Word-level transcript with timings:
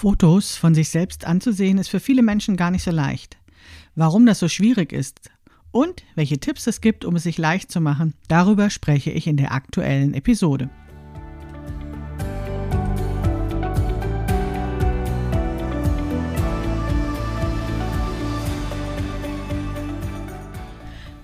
Fotos 0.00 0.56
von 0.56 0.74
sich 0.74 0.88
selbst 0.88 1.26
anzusehen 1.26 1.76
ist 1.76 1.90
für 1.90 2.00
viele 2.00 2.22
Menschen 2.22 2.56
gar 2.56 2.70
nicht 2.70 2.84
so 2.84 2.90
leicht. 2.90 3.36
Warum 3.94 4.24
das 4.24 4.38
so 4.38 4.48
schwierig 4.48 4.94
ist 4.94 5.30
und 5.72 6.04
welche 6.14 6.38
Tipps 6.40 6.66
es 6.66 6.80
gibt, 6.80 7.04
um 7.04 7.16
es 7.16 7.24
sich 7.24 7.36
leicht 7.36 7.70
zu 7.70 7.82
machen, 7.82 8.14
darüber 8.26 8.70
spreche 8.70 9.10
ich 9.10 9.26
in 9.26 9.36
der 9.36 9.52
aktuellen 9.52 10.14
Episode. 10.14 10.70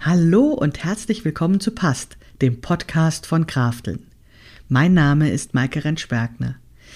Hallo 0.02 0.48
und 0.48 0.84
herzlich 0.84 1.24
willkommen 1.24 1.61
zu 1.61 1.70
Past, 1.70 2.18
dem 2.43 2.61
Podcast 2.61 3.24
von 3.24 3.46
Krafteln. 3.46 4.08
Mein 4.68 4.93
Name 4.93 5.30
ist 5.30 5.54
Maike 5.54 5.82
Rentschbergner. 5.82 6.56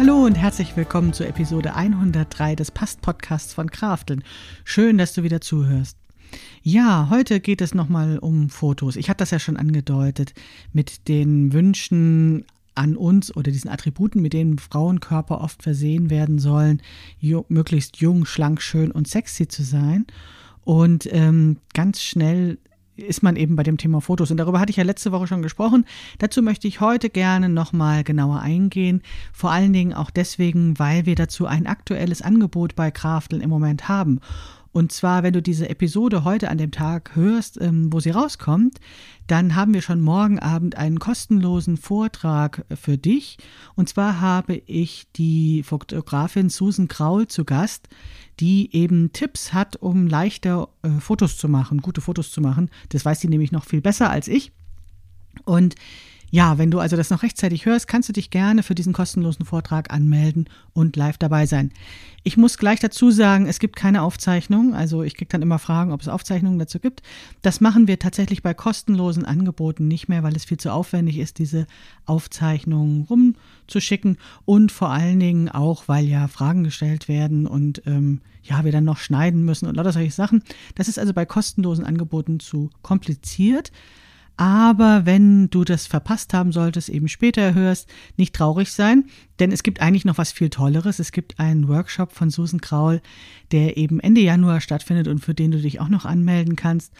Hallo 0.00 0.24
und 0.24 0.34
herzlich 0.34 0.78
willkommen 0.78 1.12
zur 1.12 1.26
Episode 1.26 1.74
103 1.74 2.56
des 2.56 2.70
Past-Podcasts 2.70 3.52
von 3.52 3.70
Krafteln. 3.70 4.24
Schön, 4.64 4.96
dass 4.96 5.12
du 5.12 5.24
wieder 5.24 5.42
zuhörst. 5.42 5.98
Ja, 6.62 7.08
heute 7.10 7.38
geht 7.38 7.60
es 7.60 7.74
nochmal 7.74 8.18
um 8.18 8.48
Fotos. 8.48 8.96
Ich 8.96 9.10
hatte 9.10 9.18
das 9.18 9.30
ja 9.30 9.38
schon 9.38 9.58
angedeutet 9.58 10.32
mit 10.72 11.06
den 11.06 11.52
Wünschen 11.52 12.46
an 12.74 12.96
uns 12.96 13.36
oder 13.36 13.52
diesen 13.52 13.68
Attributen, 13.68 14.22
mit 14.22 14.32
denen 14.32 14.58
Frauenkörper 14.58 15.42
oft 15.42 15.62
versehen 15.62 16.08
werden 16.08 16.38
sollen, 16.38 16.80
möglichst 17.50 17.98
jung, 17.98 18.24
schlank, 18.24 18.62
schön 18.62 18.92
und 18.92 19.06
sexy 19.06 19.48
zu 19.48 19.62
sein. 19.62 20.06
Und 20.64 21.10
ähm, 21.12 21.58
ganz 21.74 22.00
schnell 22.00 22.56
ist 23.02 23.22
man 23.22 23.36
eben 23.36 23.56
bei 23.56 23.62
dem 23.62 23.76
Thema 23.76 24.00
Fotos. 24.00 24.30
Und 24.30 24.36
darüber 24.36 24.60
hatte 24.60 24.70
ich 24.70 24.76
ja 24.76 24.84
letzte 24.84 25.12
Woche 25.12 25.26
schon 25.26 25.42
gesprochen. 25.42 25.84
Dazu 26.18 26.42
möchte 26.42 26.68
ich 26.68 26.80
heute 26.80 27.10
gerne 27.10 27.48
nochmal 27.48 28.04
genauer 28.04 28.40
eingehen. 28.40 29.02
Vor 29.32 29.50
allen 29.50 29.72
Dingen 29.72 29.92
auch 29.92 30.10
deswegen, 30.10 30.78
weil 30.78 31.06
wir 31.06 31.14
dazu 31.14 31.46
ein 31.46 31.66
aktuelles 31.66 32.22
Angebot 32.22 32.76
bei 32.76 32.90
Krafteln 32.90 33.42
im 33.42 33.50
Moment 33.50 33.88
haben. 33.88 34.20
Und 34.72 34.92
zwar, 34.92 35.24
wenn 35.24 35.32
du 35.32 35.42
diese 35.42 35.68
Episode 35.68 36.22
heute 36.22 36.48
an 36.48 36.58
dem 36.58 36.70
Tag 36.70 37.16
hörst, 37.16 37.60
ähm, 37.60 37.92
wo 37.92 37.98
sie 37.98 38.10
rauskommt, 38.10 38.78
dann 39.26 39.56
haben 39.56 39.74
wir 39.74 39.82
schon 39.82 40.00
morgen 40.00 40.38
Abend 40.38 40.76
einen 40.76 41.00
kostenlosen 41.00 41.76
Vortrag 41.76 42.64
für 42.74 42.96
dich. 42.96 43.38
Und 43.74 43.88
zwar 43.88 44.20
habe 44.20 44.62
ich 44.66 45.08
die 45.16 45.64
Fotografin 45.64 46.50
Susan 46.50 46.86
Kraul 46.86 47.26
zu 47.26 47.44
Gast, 47.44 47.88
die 48.40 48.74
eben 48.74 49.12
Tipps 49.12 49.52
hat, 49.52 49.76
um 49.76 50.06
leichter 50.06 50.68
äh, 50.82 50.88
Fotos 51.00 51.36
zu 51.36 51.48
machen, 51.48 51.82
gute 51.82 52.00
Fotos 52.00 52.30
zu 52.30 52.40
machen. 52.40 52.70
Das 52.88 53.04
weiß 53.04 53.20
sie 53.20 53.28
nämlich 53.28 53.52
noch 53.52 53.64
viel 53.64 53.80
besser 53.80 54.10
als 54.10 54.28
ich. 54.28 54.52
Und 55.44 55.74
ja, 56.30 56.58
wenn 56.58 56.70
du 56.70 56.78
also 56.78 56.96
das 56.96 57.10
noch 57.10 57.22
rechtzeitig 57.22 57.66
hörst, 57.66 57.88
kannst 57.88 58.08
du 58.08 58.12
dich 58.12 58.30
gerne 58.30 58.62
für 58.62 58.74
diesen 58.74 58.92
kostenlosen 58.92 59.44
Vortrag 59.44 59.92
anmelden 59.92 60.48
und 60.72 60.96
live 60.96 61.18
dabei 61.18 61.46
sein. 61.46 61.72
Ich 62.22 62.36
muss 62.36 62.58
gleich 62.58 62.78
dazu 62.78 63.10
sagen, 63.10 63.46
es 63.46 63.58
gibt 63.58 63.76
keine 63.76 64.02
Aufzeichnung. 64.02 64.74
Also 64.74 65.02
ich 65.02 65.16
kriege 65.16 65.30
dann 65.30 65.42
immer 65.42 65.58
Fragen, 65.58 65.90
ob 65.90 66.02
es 66.02 66.08
Aufzeichnungen 66.08 66.58
dazu 66.58 66.78
gibt. 66.78 67.02
Das 67.42 67.60
machen 67.60 67.88
wir 67.88 67.98
tatsächlich 67.98 68.42
bei 68.42 68.54
kostenlosen 68.54 69.24
Angeboten 69.24 69.88
nicht 69.88 70.08
mehr, 70.08 70.22
weil 70.22 70.36
es 70.36 70.44
viel 70.44 70.58
zu 70.58 70.72
aufwendig 70.72 71.18
ist, 71.18 71.38
diese 71.38 71.66
Aufzeichnungen 72.04 73.06
rumzuschicken. 73.08 74.18
Und 74.44 74.70
vor 74.70 74.90
allen 74.90 75.18
Dingen 75.18 75.48
auch, 75.48 75.88
weil 75.88 76.06
ja 76.06 76.28
Fragen 76.28 76.62
gestellt 76.62 77.08
werden 77.08 77.46
und 77.46 77.82
ähm, 77.86 78.20
ja, 78.42 78.64
wir 78.64 78.72
dann 78.72 78.84
noch 78.84 78.98
schneiden 78.98 79.44
müssen 79.44 79.66
und 79.66 79.76
lauter 79.76 79.92
solche 79.92 80.12
Sachen. 80.12 80.42
Das 80.74 80.88
ist 80.88 80.98
also 80.98 81.12
bei 81.12 81.24
kostenlosen 81.24 81.84
Angeboten 81.84 82.38
zu 82.38 82.70
kompliziert. 82.82 83.72
Aber 84.40 85.04
wenn 85.04 85.50
du 85.50 85.64
das 85.64 85.86
verpasst 85.86 86.32
haben 86.32 86.50
solltest, 86.50 86.88
eben 86.88 87.08
später 87.08 87.52
hörst, 87.52 87.90
nicht 88.16 88.34
traurig 88.34 88.72
sein, 88.72 89.04
denn 89.38 89.52
es 89.52 89.62
gibt 89.62 89.82
eigentlich 89.82 90.06
noch 90.06 90.16
was 90.16 90.32
viel 90.32 90.48
Tolleres. 90.48 90.98
Es 90.98 91.12
gibt 91.12 91.38
einen 91.38 91.68
Workshop 91.68 92.12
von 92.12 92.30
Susan 92.30 92.62
Kraul, 92.62 93.02
der 93.52 93.76
eben 93.76 94.00
Ende 94.00 94.22
Januar 94.22 94.62
stattfindet 94.62 95.08
und 95.08 95.18
für 95.18 95.34
den 95.34 95.50
du 95.50 95.60
dich 95.60 95.78
auch 95.78 95.90
noch 95.90 96.06
anmelden 96.06 96.56
kannst. 96.56 96.94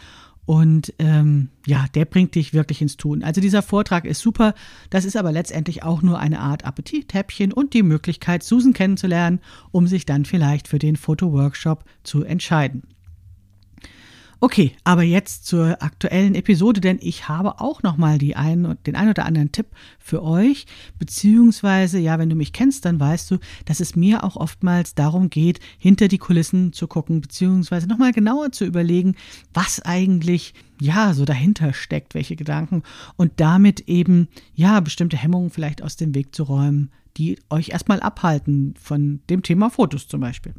Und 0.45 0.93
ähm, 0.99 1.49
ja, 1.65 1.87
der 1.95 2.05
bringt 2.05 2.35
dich 2.35 2.53
wirklich 2.53 2.79
ins 2.79 2.95
Tun. 2.95 3.23
Also 3.23 3.41
dieser 3.41 3.63
Vortrag 3.63 4.05
ist 4.05 4.19
super. 4.19 4.53
Das 4.91 5.03
ist 5.03 5.17
aber 5.17 5.31
letztendlich 5.31 5.81
auch 5.81 6.03
nur 6.03 6.19
eine 6.19 6.41
Art 6.41 6.63
Appetittäppchen 6.63 7.53
und 7.53 7.73
die 7.73 7.81
Möglichkeit, 7.81 8.43
Susan 8.43 8.73
kennenzulernen, 8.73 9.39
um 9.71 9.87
sich 9.87 10.05
dann 10.05 10.25
vielleicht 10.25 10.67
für 10.67 10.77
den 10.77 10.95
Fotoworkshop 10.95 11.85
zu 12.03 12.23
entscheiden. 12.23 12.83
Okay, 14.43 14.71
aber 14.83 15.03
jetzt 15.03 15.45
zur 15.45 15.83
aktuellen 15.83 16.33
Episode, 16.33 16.81
denn 16.81 16.97
ich 16.99 17.29
habe 17.29 17.61
auch 17.61 17.83
noch 17.83 17.97
mal 17.97 18.17
die 18.17 18.35
ein, 18.35 18.75
den 18.87 18.95
ein 18.95 19.07
oder 19.07 19.27
anderen 19.27 19.51
Tipp 19.51 19.67
für 19.99 20.23
euch, 20.23 20.65
beziehungsweise 20.97 21.99
ja, 21.99 22.17
wenn 22.17 22.31
du 22.31 22.35
mich 22.35 22.51
kennst, 22.51 22.85
dann 22.85 22.99
weißt 22.99 23.29
du, 23.29 23.37
dass 23.65 23.79
es 23.79 23.95
mir 23.95 24.23
auch 24.23 24.37
oftmals 24.37 24.95
darum 24.95 25.29
geht, 25.29 25.59
hinter 25.77 26.07
die 26.07 26.17
Kulissen 26.17 26.73
zu 26.73 26.87
gucken, 26.87 27.21
beziehungsweise 27.21 27.85
noch 27.85 27.99
mal 27.99 28.13
genauer 28.13 28.51
zu 28.51 28.65
überlegen, 28.65 29.13
was 29.53 29.79
eigentlich 29.79 30.55
ja 30.81 31.13
so 31.13 31.23
dahinter 31.23 31.71
steckt, 31.71 32.15
welche 32.15 32.35
Gedanken 32.35 32.81
und 33.17 33.33
damit 33.35 33.81
eben 33.81 34.27
ja 34.55 34.79
bestimmte 34.79 35.17
Hemmungen 35.17 35.51
vielleicht 35.51 35.83
aus 35.83 35.97
dem 35.97 36.15
Weg 36.15 36.33
zu 36.33 36.41
räumen, 36.41 36.89
die 37.15 37.37
euch 37.51 37.69
erstmal 37.69 37.99
abhalten 37.99 38.73
von 38.81 39.21
dem 39.29 39.43
Thema 39.43 39.69
Fotos 39.69 40.07
zum 40.07 40.21
Beispiel. 40.21 40.55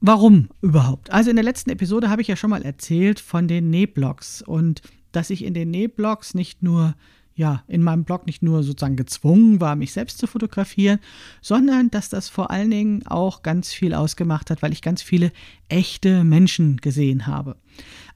Warum 0.00 0.48
überhaupt? 0.60 1.10
Also 1.10 1.30
in 1.30 1.36
der 1.36 1.44
letzten 1.44 1.70
Episode 1.70 2.08
habe 2.08 2.22
ich 2.22 2.28
ja 2.28 2.36
schon 2.36 2.50
mal 2.50 2.62
erzählt 2.62 3.20
von 3.20 3.48
den 3.48 3.70
Nähblocks 3.70 4.42
und 4.42 4.82
dass 5.12 5.30
ich 5.30 5.44
in 5.44 5.54
den 5.54 5.70
Nähblocks 5.70 6.34
nicht 6.34 6.62
nur 6.62 6.94
ja, 7.38 7.62
in 7.68 7.84
meinem 7.84 8.02
Blog 8.02 8.26
nicht 8.26 8.42
nur 8.42 8.64
sozusagen 8.64 8.96
gezwungen 8.96 9.60
war, 9.60 9.76
mich 9.76 9.92
selbst 9.92 10.18
zu 10.18 10.26
fotografieren, 10.26 10.98
sondern 11.40 11.88
dass 11.88 12.08
das 12.08 12.28
vor 12.28 12.50
allen 12.50 12.68
Dingen 12.68 13.06
auch 13.06 13.42
ganz 13.42 13.72
viel 13.72 13.94
ausgemacht 13.94 14.50
hat, 14.50 14.60
weil 14.60 14.72
ich 14.72 14.82
ganz 14.82 15.02
viele 15.02 15.30
echte 15.68 16.24
Menschen 16.24 16.78
gesehen 16.78 17.28
habe. 17.28 17.56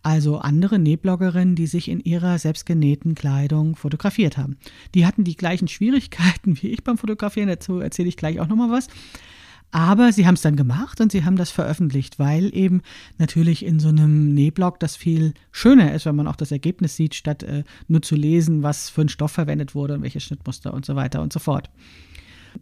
Also 0.02 0.38
andere 0.38 0.80
Nähbloggerinnen, 0.80 1.54
die 1.54 1.68
sich 1.68 1.86
in 1.88 2.00
ihrer 2.00 2.36
selbstgenähten 2.36 3.14
Kleidung 3.14 3.76
fotografiert 3.76 4.38
haben. 4.38 4.56
Die 4.96 5.06
hatten 5.06 5.22
die 5.22 5.36
gleichen 5.36 5.68
Schwierigkeiten 5.68 6.56
wie 6.60 6.70
ich 6.70 6.82
beim 6.82 6.98
Fotografieren, 6.98 7.48
dazu 7.48 7.78
erzähle 7.78 8.08
ich 8.08 8.16
gleich 8.16 8.40
auch 8.40 8.48
nochmal 8.48 8.72
was. 8.72 8.88
Aber 9.74 10.12
sie 10.12 10.26
haben 10.26 10.34
es 10.34 10.42
dann 10.42 10.54
gemacht 10.54 11.00
und 11.00 11.10
sie 11.10 11.24
haben 11.24 11.36
das 11.36 11.50
veröffentlicht, 11.50 12.18
weil 12.18 12.54
eben 12.54 12.82
natürlich 13.16 13.64
in 13.64 13.80
so 13.80 13.88
einem 13.88 14.34
Nähblog 14.34 14.78
das 14.78 14.96
viel 14.96 15.32
schöner 15.50 15.94
ist, 15.94 16.04
wenn 16.04 16.14
man 16.14 16.28
auch 16.28 16.36
das 16.36 16.52
Ergebnis 16.52 16.94
sieht, 16.94 17.14
statt 17.14 17.42
äh, 17.42 17.64
nur 17.88 18.02
zu 18.02 18.14
lesen, 18.14 18.62
was 18.62 18.90
für 18.90 19.00
ein 19.00 19.08
Stoff 19.08 19.32
verwendet 19.32 19.74
wurde 19.74 19.94
und 19.94 20.02
welche 20.02 20.20
Schnittmuster 20.20 20.74
und 20.74 20.84
so 20.84 20.94
weiter 20.94 21.22
und 21.22 21.32
so 21.32 21.40
fort. 21.40 21.70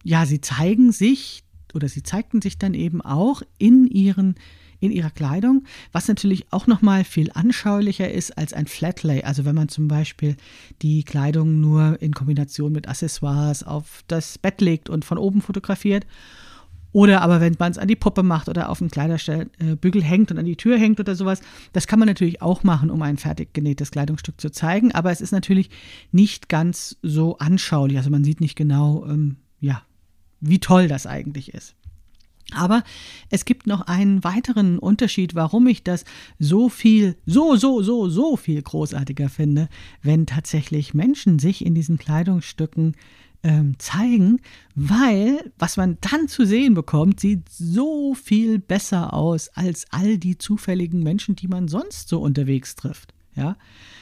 Ja, 0.04 0.24
sie 0.24 0.40
zeigen 0.40 0.92
sich 0.92 1.42
oder 1.74 1.88
sie 1.88 2.04
zeigten 2.04 2.40
sich 2.40 2.58
dann 2.58 2.74
eben 2.74 3.00
auch 3.00 3.42
in 3.58 3.86
ihren 3.86 4.36
in 4.82 4.92
ihrer 4.92 5.10
Kleidung, 5.10 5.64
was 5.92 6.08
natürlich 6.08 6.52
auch 6.52 6.66
nochmal 6.66 7.04
viel 7.04 7.30
anschaulicher 7.34 8.10
ist 8.10 8.38
als 8.38 8.54
ein 8.54 8.66
Flatlay. 8.66 9.22
Also 9.24 9.44
wenn 9.44 9.54
man 9.54 9.68
zum 9.68 9.88
Beispiel 9.88 10.36
die 10.80 11.02
Kleidung 11.02 11.60
nur 11.60 12.00
in 12.00 12.14
Kombination 12.14 12.72
mit 12.72 12.88
Accessoires 12.88 13.62
auf 13.62 14.04
das 14.06 14.38
Bett 14.38 14.62
legt 14.62 14.88
und 14.88 15.04
von 15.04 15.18
oben 15.18 15.42
fotografiert 15.42 16.06
oder 16.92 17.22
aber 17.22 17.40
wenn 17.40 17.56
man 17.58 17.70
es 17.70 17.78
an 17.78 17.88
die 17.88 17.96
Puppe 17.96 18.22
macht 18.22 18.48
oder 18.48 18.68
auf 18.68 18.78
den 18.78 18.90
Kleiderbügel 18.90 20.02
hängt 20.02 20.30
und 20.30 20.38
an 20.38 20.44
die 20.44 20.56
Tür 20.56 20.78
hängt 20.78 20.98
oder 20.98 21.14
sowas. 21.14 21.40
Das 21.72 21.86
kann 21.86 21.98
man 21.98 22.08
natürlich 22.08 22.42
auch 22.42 22.64
machen, 22.64 22.90
um 22.90 23.00
ein 23.02 23.16
fertig 23.16 23.54
genähtes 23.54 23.90
Kleidungsstück 23.90 24.40
zu 24.40 24.50
zeigen. 24.50 24.92
Aber 24.92 25.10
es 25.12 25.20
ist 25.20 25.32
natürlich 25.32 25.70
nicht 26.10 26.48
ganz 26.48 26.96
so 27.02 27.38
anschaulich. 27.38 27.96
Also 27.96 28.10
man 28.10 28.24
sieht 28.24 28.40
nicht 28.40 28.56
genau, 28.56 29.06
ähm, 29.06 29.36
ja, 29.60 29.82
wie 30.40 30.58
toll 30.58 30.88
das 30.88 31.06
eigentlich 31.06 31.54
ist. 31.54 31.76
Aber 32.52 32.82
es 33.28 33.44
gibt 33.44 33.68
noch 33.68 33.82
einen 33.82 34.24
weiteren 34.24 34.80
Unterschied, 34.80 35.36
warum 35.36 35.68
ich 35.68 35.84
das 35.84 36.04
so 36.40 36.68
viel, 36.68 37.16
so, 37.24 37.54
so, 37.54 37.82
so, 37.82 38.08
so 38.08 38.36
viel 38.36 38.60
großartiger 38.60 39.28
finde, 39.28 39.68
wenn 40.02 40.26
tatsächlich 40.26 40.92
Menschen 40.92 41.38
sich 41.38 41.64
in 41.64 41.76
diesen 41.76 41.96
Kleidungsstücken 41.98 42.96
ähm, 43.42 43.78
zeigen, 43.78 44.40
weil 44.74 45.52
was 45.58 45.76
man 45.76 45.98
dann 46.00 46.28
zu 46.28 46.44
sehen 46.44 46.74
bekommt, 46.74 47.20
sieht 47.20 47.48
so 47.48 48.14
viel 48.14 48.58
besser 48.58 49.14
aus 49.14 49.48
als 49.54 49.86
all 49.90 50.18
die 50.18 50.38
zufälligen 50.38 51.02
Menschen, 51.02 51.36
die 51.36 51.48
man 51.48 51.68
sonst 51.68 52.08
so 52.08 52.20
unterwegs 52.20 52.76
trifft. 52.76 53.14
Ja, 53.36 53.56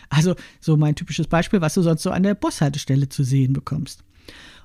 also 0.09 0.35
so 0.61 0.77
mein 0.77 0.95
typisches 0.95 1.27
Beispiel, 1.27 1.61
was 1.61 1.75
du 1.75 1.83
sonst 1.83 2.03
so 2.03 2.11
an 2.11 2.23
der 2.23 2.35
Bushaltestelle 2.35 3.09
zu 3.09 3.25
sehen 3.25 3.53
bekommst. 3.53 4.03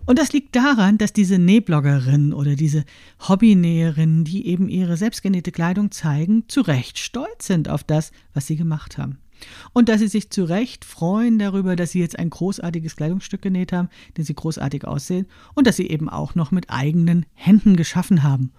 Und 0.05 0.19
das 0.19 0.33
liegt 0.33 0.55
daran, 0.55 0.97
dass 0.97 1.13
diese 1.13 1.37
Nähbloggerin 1.37 2.33
oder 2.33 2.55
diese 2.55 2.83
Hobbynäherinnen, 3.27 4.25
die 4.25 4.47
eben 4.47 4.67
ihre 4.67 4.97
selbstgenähte 4.97 5.51
Kleidung 5.51 5.91
zeigen, 5.91 6.49
zu 6.49 6.61
Recht 6.61 6.97
stolz 6.97 7.47
sind 7.47 7.69
auf 7.69 7.83
das, 7.83 8.11
was 8.33 8.47
sie 8.47 8.57
gemacht 8.57 8.97
haben. 8.97 9.17
Und 9.73 9.89
dass 9.89 9.99
sie 9.99 10.07
sich 10.07 10.29
zu 10.29 10.43
Recht 10.43 10.85
freuen 10.85 11.39
darüber, 11.39 11.75
dass 11.75 11.91
sie 11.91 11.99
jetzt 11.99 12.17
ein 12.17 12.29
großartiges 12.29 12.95
Kleidungsstück 12.95 13.41
genäht 13.41 13.71
haben, 13.71 13.89
dass 14.15 14.27
sie 14.27 14.35
großartig 14.35 14.85
aussehen 14.85 15.27
und 15.53 15.67
dass 15.67 15.77
sie 15.77 15.87
eben 15.87 16.09
auch 16.09 16.35
noch 16.35 16.51
mit 16.51 16.69
eigenen 16.69 17.25
Händen 17.33 17.75
geschaffen 17.75 18.23
haben. 18.23 18.51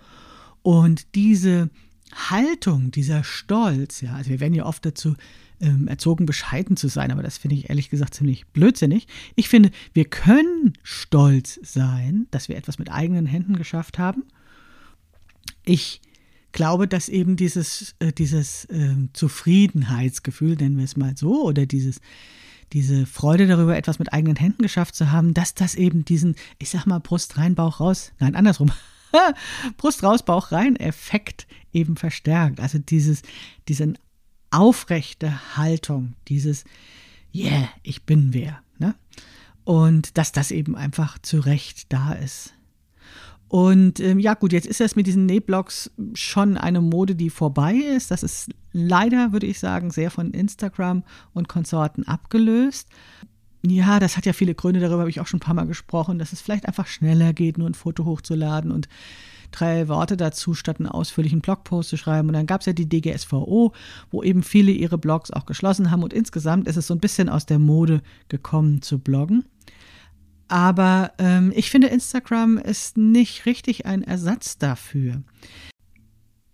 Und 0.62 1.14
diese 1.14 1.70
Haltung, 2.12 2.90
dieser 2.90 3.24
Stolz, 3.24 4.00
ja, 4.00 4.14
also 4.14 4.30
wir 4.30 4.40
werden 4.40 4.54
ja 4.54 4.66
oft 4.66 4.84
dazu 4.86 5.14
ähm, 5.60 5.88
erzogen, 5.88 6.26
bescheiden 6.26 6.76
zu 6.76 6.88
sein, 6.88 7.10
aber 7.10 7.22
das 7.22 7.38
finde 7.38 7.56
ich 7.56 7.68
ehrlich 7.68 7.90
gesagt 7.90 8.14
ziemlich 8.14 8.46
blödsinnig. 8.48 9.06
Ich 9.34 9.48
finde, 9.48 9.70
wir 9.92 10.04
können 10.04 10.74
stolz 10.82 11.58
sein, 11.62 12.26
dass 12.30 12.48
wir 12.48 12.56
etwas 12.56 12.78
mit 12.78 12.90
eigenen 12.90 13.26
Händen 13.26 13.56
geschafft 13.56 13.98
haben. 13.98 14.24
Ich 15.64 16.00
glaube, 16.54 16.88
dass 16.88 17.10
eben 17.10 17.36
dieses, 17.36 17.94
äh, 17.98 18.12
dieses 18.12 18.64
äh, 18.66 18.94
Zufriedenheitsgefühl, 19.12 20.54
nennen 20.54 20.78
wir 20.78 20.84
es 20.84 20.96
mal 20.96 21.14
so, 21.16 21.44
oder 21.44 21.66
dieses, 21.66 22.00
diese 22.72 23.04
Freude 23.04 23.46
darüber, 23.46 23.76
etwas 23.76 23.98
mit 23.98 24.12
eigenen 24.12 24.36
Händen 24.36 24.62
geschafft 24.62 24.94
zu 24.94 25.12
haben, 25.12 25.34
dass 25.34 25.54
das 25.54 25.74
eben 25.74 26.04
diesen, 26.04 26.36
ich 26.58 26.70
sag 26.70 26.86
mal, 26.86 27.00
Brust 27.00 27.36
rein, 27.36 27.54
Bauch 27.54 27.80
raus, 27.80 28.12
nein, 28.20 28.36
andersrum, 28.36 28.70
Brust 29.76 30.02
raus, 30.02 30.24
Bauch 30.24 30.52
rein 30.52 30.76
Effekt 30.76 31.46
eben 31.72 31.96
verstärkt. 31.96 32.60
Also 32.60 32.78
dieses, 32.78 33.22
diesen 33.68 33.98
aufrechte 34.50 35.56
Haltung, 35.56 36.14
dieses 36.28 36.64
Yeah, 37.34 37.68
ich 37.82 38.04
bin 38.04 38.32
wer. 38.32 38.62
Ne? 38.78 38.94
Und 39.64 40.16
dass 40.16 40.30
das 40.30 40.52
eben 40.52 40.76
einfach 40.76 41.18
zu 41.18 41.40
Recht 41.40 41.92
da 41.92 42.12
ist. 42.12 42.54
Und 43.54 44.00
ähm, 44.00 44.18
ja, 44.18 44.34
gut, 44.34 44.52
jetzt 44.52 44.66
ist 44.66 44.80
das 44.80 44.96
mit 44.96 45.06
diesen 45.06 45.26
Nähblocks 45.26 45.92
schon 46.14 46.56
eine 46.56 46.80
Mode, 46.80 47.14
die 47.14 47.30
vorbei 47.30 47.74
ist. 47.74 48.10
Das 48.10 48.24
ist 48.24 48.50
leider, 48.72 49.32
würde 49.32 49.46
ich 49.46 49.60
sagen, 49.60 49.92
sehr 49.92 50.10
von 50.10 50.32
Instagram 50.32 51.04
und 51.34 51.48
Konsorten 51.48 52.02
abgelöst. 52.02 52.88
Ja, 53.64 54.00
das 54.00 54.16
hat 54.16 54.26
ja 54.26 54.32
viele 54.32 54.56
Gründe, 54.56 54.80
darüber 54.80 55.02
habe 55.02 55.10
ich 55.10 55.20
auch 55.20 55.28
schon 55.28 55.36
ein 55.36 55.46
paar 55.46 55.54
Mal 55.54 55.68
gesprochen, 55.68 56.18
dass 56.18 56.32
es 56.32 56.40
vielleicht 56.40 56.66
einfach 56.66 56.88
schneller 56.88 57.32
geht, 57.32 57.56
nur 57.56 57.70
ein 57.70 57.74
Foto 57.74 58.04
hochzuladen 58.04 58.72
und 58.72 58.88
drei 59.52 59.86
Worte 59.86 60.16
dazu, 60.16 60.54
statt 60.54 60.80
einen 60.80 60.88
ausführlichen 60.88 61.40
Blogpost 61.40 61.90
zu 61.90 61.96
schreiben. 61.96 62.26
Und 62.26 62.34
dann 62.34 62.46
gab 62.46 62.62
es 62.62 62.66
ja 62.66 62.72
die 62.72 62.88
DGSVO, 62.88 63.72
wo 64.10 64.22
eben 64.24 64.42
viele 64.42 64.72
ihre 64.72 64.98
Blogs 64.98 65.30
auch 65.30 65.46
geschlossen 65.46 65.92
haben. 65.92 66.02
Und 66.02 66.12
insgesamt 66.12 66.66
ist 66.66 66.76
es 66.76 66.88
so 66.88 66.94
ein 66.94 67.00
bisschen 67.00 67.28
aus 67.28 67.46
der 67.46 67.60
Mode 67.60 68.02
gekommen 68.26 68.82
zu 68.82 68.98
bloggen. 68.98 69.44
Aber 70.48 71.12
ähm, 71.18 71.52
ich 71.54 71.70
finde, 71.70 71.88
Instagram 71.88 72.58
ist 72.58 72.96
nicht 72.96 73.46
richtig 73.46 73.86
ein 73.86 74.02
Ersatz 74.02 74.58
dafür. 74.58 75.22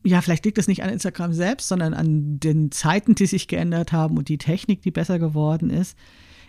Ja, 0.02 0.22
vielleicht 0.22 0.44
liegt 0.44 0.58
es 0.58 0.68
nicht 0.68 0.82
an 0.82 0.90
Instagram 0.90 1.32
selbst, 1.32 1.68
sondern 1.68 1.92
an 1.92 2.40
den 2.40 2.70
Zeiten, 2.70 3.14
die 3.14 3.26
sich 3.26 3.48
geändert 3.48 3.92
haben 3.92 4.16
und 4.16 4.28
die 4.28 4.38
Technik, 4.38 4.82
die 4.82 4.90
besser 4.90 5.18
geworden 5.18 5.68
ist. 5.68 5.96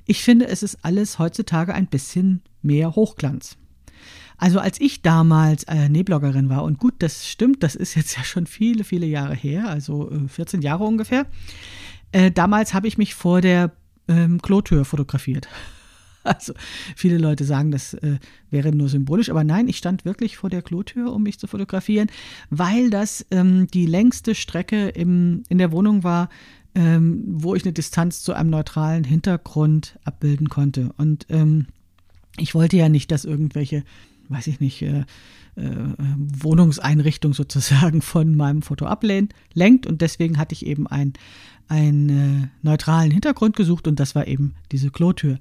Ich 0.06 0.24
finde, 0.24 0.48
es 0.48 0.64
ist 0.64 0.80
alles 0.84 1.20
heutzutage 1.20 1.74
ein 1.74 1.88
bisschen 1.88 2.42
mehr 2.62 2.96
Hochglanz. 2.96 3.58
Also 4.38 4.60
als 4.60 4.82
ich 4.82 5.04
damals 5.04 5.66
äh, 5.66 5.90
Nähbloggerin 5.90 6.50
war, 6.50 6.64
und 6.64 6.80
gut, 6.80 6.96
das 7.00 7.28
stimmt, 7.28 7.62
das 7.62 7.76
ist 7.76 7.96
jetzt 7.96 8.16
ja 8.18 8.24
schon 8.24 8.48
viele, 8.48 8.84
viele 8.84 9.06
Jahre 9.06 9.36
her, 9.36 9.68
also 9.68 10.10
äh, 10.12 10.28
14 10.28 10.62
Jahre 10.62 10.84
ungefähr, 10.84 11.28
äh, 12.12 12.32
damals 12.32 12.74
habe 12.74 12.88
ich 12.88 12.98
mich 12.98 13.14
vor 13.14 13.42
der 13.42 13.72
ähm, 14.08 14.42
Klotür 14.42 14.86
fotografiert. 14.86 15.48
Also 16.32 16.54
viele 16.96 17.18
Leute 17.18 17.46
sagen, 17.46 17.72
das 17.72 17.94
äh, 17.96 18.18
wäre 18.50 18.72
nur 18.72 18.90
symbolisch, 18.90 19.30
aber 19.30 19.44
nein, 19.44 19.68
ich 19.68 19.78
stand 19.78 20.06
wirklich 20.06 20.38
vor 20.38 20.50
der 20.50 20.62
Klotür, 20.62 21.14
um 21.14 21.24
mich 21.24 21.40
zu 21.40 21.48
fotografieren, 21.48 22.10
weil 22.50 22.90
das 22.90 23.26
ähm, 23.32 23.68
die 23.68 23.86
längste 23.86 24.36
Strecke 24.36 24.90
im, 24.90 25.44
in 25.50 25.58
der 25.58 25.72
Wohnung 25.72 26.04
war, 26.04 26.30
ähm, 26.76 27.24
wo 27.28 27.56
ich 27.56 27.64
eine 27.64 27.74
Distanz 27.74 28.22
zu 28.22 28.34
einem 28.34 28.50
neutralen 28.50 29.04
Hintergrund 29.04 30.00
abbilden 30.04 30.50
konnte. 30.50 30.94
Und 30.98 31.26
ähm, 31.30 31.68
ich 32.38 32.56
wollte 32.56 32.78
ja 32.78 32.88
nicht, 32.88 33.12
dass 33.12 33.26
irgendwelche 33.26 33.84
weiß 34.32 34.48
ich 34.48 34.60
nicht, 34.60 34.82
äh, 34.82 35.04
äh, 35.56 35.76
Wohnungseinrichtung 36.18 37.34
sozusagen 37.34 38.02
von 38.02 38.36
meinem 38.36 38.62
Foto 38.62 38.86
ablenkt. 38.86 39.86
Und 39.86 40.02
deswegen 40.02 40.38
hatte 40.38 40.54
ich 40.54 40.66
eben 40.66 40.88
ein, 40.88 41.14
einen 41.72 42.10
äh, 42.10 42.48
neutralen 42.64 43.12
Hintergrund 43.12 43.56
gesucht 43.56 43.88
und 43.88 43.98
das 43.98 44.14
war 44.14 44.28
eben 44.28 44.56
diese 44.74 44.92
Klotür. 44.92 45.40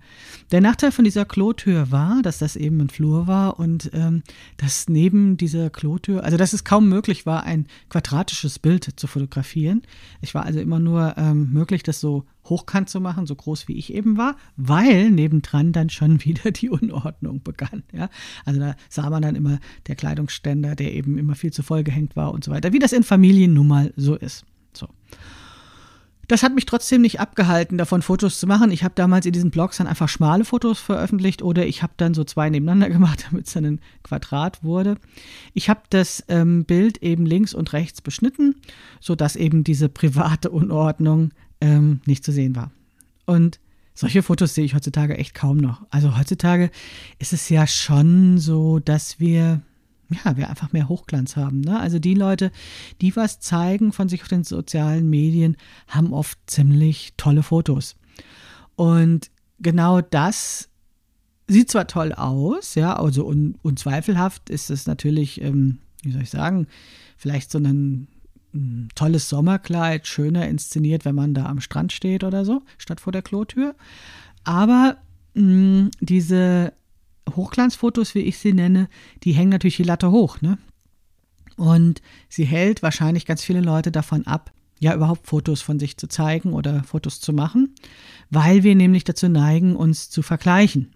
Der 0.52 0.60
Nachteil 0.60 0.92
von 0.92 1.04
dieser 1.04 1.24
Klotür 1.24 1.90
war, 1.90 2.22
dass 2.22 2.38
das 2.38 2.54
eben 2.54 2.80
ein 2.80 2.88
Flur 2.88 3.26
war 3.26 3.58
und 3.58 3.90
ähm, 3.94 4.22
dass 4.56 4.88
neben 4.88 5.36
dieser 5.36 5.70
Klotür, 5.70 6.22
also 6.22 6.36
dass 6.36 6.52
es 6.52 6.62
kaum 6.62 6.88
möglich 6.88 7.26
war, 7.26 7.42
ein 7.42 7.66
quadratisches 7.88 8.60
Bild 8.60 8.88
zu 8.94 9.08
fotografieren. 9.08 9.82
Ich 10.20 10.32
war 10.32 10.44
also 10.44 10.60
immer 10.60 10.78
nur 10.78 11.14
ähm, 11.18 11.52
möglich, 11.52 11.82
das 11.82 11.98
so 11.98 12.24
hochkant 12.44 12.88
zu 12.88 13.00
machen, 13.00 13.26
so 13.26 13.34
groß 13.34 13.66
wie 13.66 13.76
ich 13.76 13.92
eben 13.92 14.16
war, 14.16 14.36
weil 14.56 15.10
nebendran 15.10 15.72
dann 15.72 15.90
schon 15.90 16.24
wieder 16.24 16.52
die 16.52 16.70
Unordnung 16.70 17.42
begann. 17.42 17.82
Ja? 17.92 18.08
Also 18.44 18.60
da 18.60 18.76
sah 18.88 19.10
man 19.10 19.22
dann 19.22 19.34
immer 19.34 19.58
der 19.88 19.96
Kleidungsständer, 19.96 20.76
der 20.76 20.94
eben 20.94 21.18
immer 21.18 21.34
viel 21.34 21.52
zu 21.52 21.64
voll 21.64 21.82
gehängt 21.82 22.14
war 22.14 22.32
und 22.32 22.44
so 22.44 22.52
weiter, 22.52 22.72
wie 22.72 22.78
das 22.78 22.92
in 22.92 23.02
Familien 23.02 23.52
nun 23.52 23.66
mal 23.66 23.92
so 23.96 24.14
ist. 24.14 24.44
So. 24.72 24.86
Das 26.30 26.44
hat 26.44 26.54
mich 26.54 26.64
trotzdem 26.64 27.02
nicht 27.02 27.18
abgehalten, 27.18 27.76
davon 27.76 28.02
Fotos 28.02 28.38
zu 28.38 28.46
machen. 28.46 28.70
Ich 28.70 28.84
habe 28.84 28.94
damals 28.94 29.26
in 29.26 29.32
diesen 29.32 29.50
Blogs 29.50 29.78
dann 29.78 29.88
einfach 29.88 30.08
schmale 30.08 30.44
Fotos 30.44 30.78
veröffentlicht 30.78 31.42
oder 31.42 31.66
ich 31.66 31.82
habe 31.82 31.94
dann 31.96 32.14
so 32.14 32.22
zwei 32.22 32.48
nebeneinander 32.48 32.88
gemacht, 32.94 33.26
damit 33.28 33.48
es 33.48 33.52
dann 33.52 33.64
ein 33.64 33.80
Quadrat 34.04 34.62
wurde. 34.62 34.94
Ich 35.54 35.68
habe 35.68 35.80
das 35.90 36.22
ähm, 36.28 36.64
Bild 36.66 36.98
eben 36.98 37.26
links 37.26 37.52
und 37.52 37.72
rechts 37.72 38.00
beschnitten, 38.00 38.54
sodass 39.00 39.34
eben 39.34 39.64
diese 39.64 39.88
private 39.88 40.50
Unordnung 40.50 41.32
ähm, 41.60 42.00
nicht 42.06 42.22
zu 42.22 42.30
sehen 42.30 42.54
war. 42.54 42.70
Und 43.26 43.58
solche 43.94 44.22
Fotos 44.22 44.54
sehe 44.54 44.64
ich 44.64 44.76
heutzutage 44.76 45.18
echt 45.18 45.34
kaum 45.34 45.56
noch. 45.56 45.84
Also 45.90 46.16
heutzutage 46.16 46.70
ist 47.18 47.32
es 47.32 47.48
ja 47.48 47.66
schon 47.66 48.38
so, 48.38 48.78
dass 48.78 49.18
wir 49.18 49.62
ja, 50.10 50.36
wir 50.36 50.48
einfach 50.48 50.72
mehr 50.72 50.88
Hochglanz 50.88 51.36
haben. 51.36 51.60
Ne? 51.60 51.78
Also 51.78 51.98
die 51.98 52.14
Leute, 52.14 52.50
die 53.00 53.14
was 53.16 53.40
zeigen 53.40 53.92
von 53.92 54.08
sich 54.08 54.22
auf 54.22 54.28
den 54.28 54.44
sozialen 54.44 55.08
Medien, 55.08 55.56
haben 55.88 56.12
oft 56.12 56.38
ziemlich 56.46 57.14
tolle 57.16 57.42
Fotos. 57.42 57.96
Und 58.76 59.30
genau 59.60 60.00
das 60.00 60.68
sieht 61.46 61.70
zwar 61.70 61.86
toll 61.86 62.12
aus, 62.12 62.76
ja, 62.76 62.94
also 62.96 63.26
un, 63.26 63.56
unzweifelhaft 63.62 64.50
ist 64.50 64.70
es 64.70 64.86
natürlich, 64.86 65.40
ähm, 65.40 65.78
wie 66.02 66.12
soll 66.12 66.22
ich 66.22 66.30
sagen, 66.30 66.68
vielleicht 67.16 67.50
so 67.50 67.58
ein, 67.58 68.06
ein 68.54 68.88
tolles 68.94 69.28
Sommerkleid, 69.28 70.06
schöner 70.06 70.48
inszeniert, 70.48 71.04
wenn 71.04 71.14
man 71.14 71.34
da 71.34 71.46
am 71.46 71.60
Strand 71.60 71.92
steht 71.92 72.24
oder 72.24 72.44
so, 72.44 72.62
statt 72.78 73.00
vor 73.00 73.12
der 73.12 73.22
Klotür. 73.22 73.74
Aber 74.44 74.96
mh, 75.34 75.90
diese 76.00 76.72
Hochglanzfotos, 77.36 78.14
wie 78.14 78.20
ich 78.20 78.38
sie 78.38 78.52
nenne, 78.52 78.88
die 79.24 79.32
hängen 79.32 79.50
natürlich 79.50 79.76
die 79.76 79.82
Latte 79.82 80.10
hoch, 80.10 80.40
ne? 80.40 80.58
Und 81.56 82.00
sie 82.28 82.44
hält 82.44 82.82
wahrscheinlich 82.82 83.26
ganz 83.26 83.44
viele 83.44 83.60
Leute 83.60 83.92
davon 83.92 84.26
ab, 84.26 84.50
ja 84.78 84.94
überhaupt 84.94 85.26
Fotos 85.26 85.60
von 85.60 85.78
sich 85.78 85.98
zu 85.98 86.08
zeigen 86.08 86.54
oder 86.54 86.82
Fotos 86.84 87.20
zu 87.20 87.32
machen, 87.32 87.74
weil 88.30 88.62
wir 88.62 88.74
nämlich 88.74 89.04
dazu 89.04 89.28
neigen, 89.28 89.76
uns 89.76 90.08
zu 90.08 90.22
vergleichen. 90.22 90.94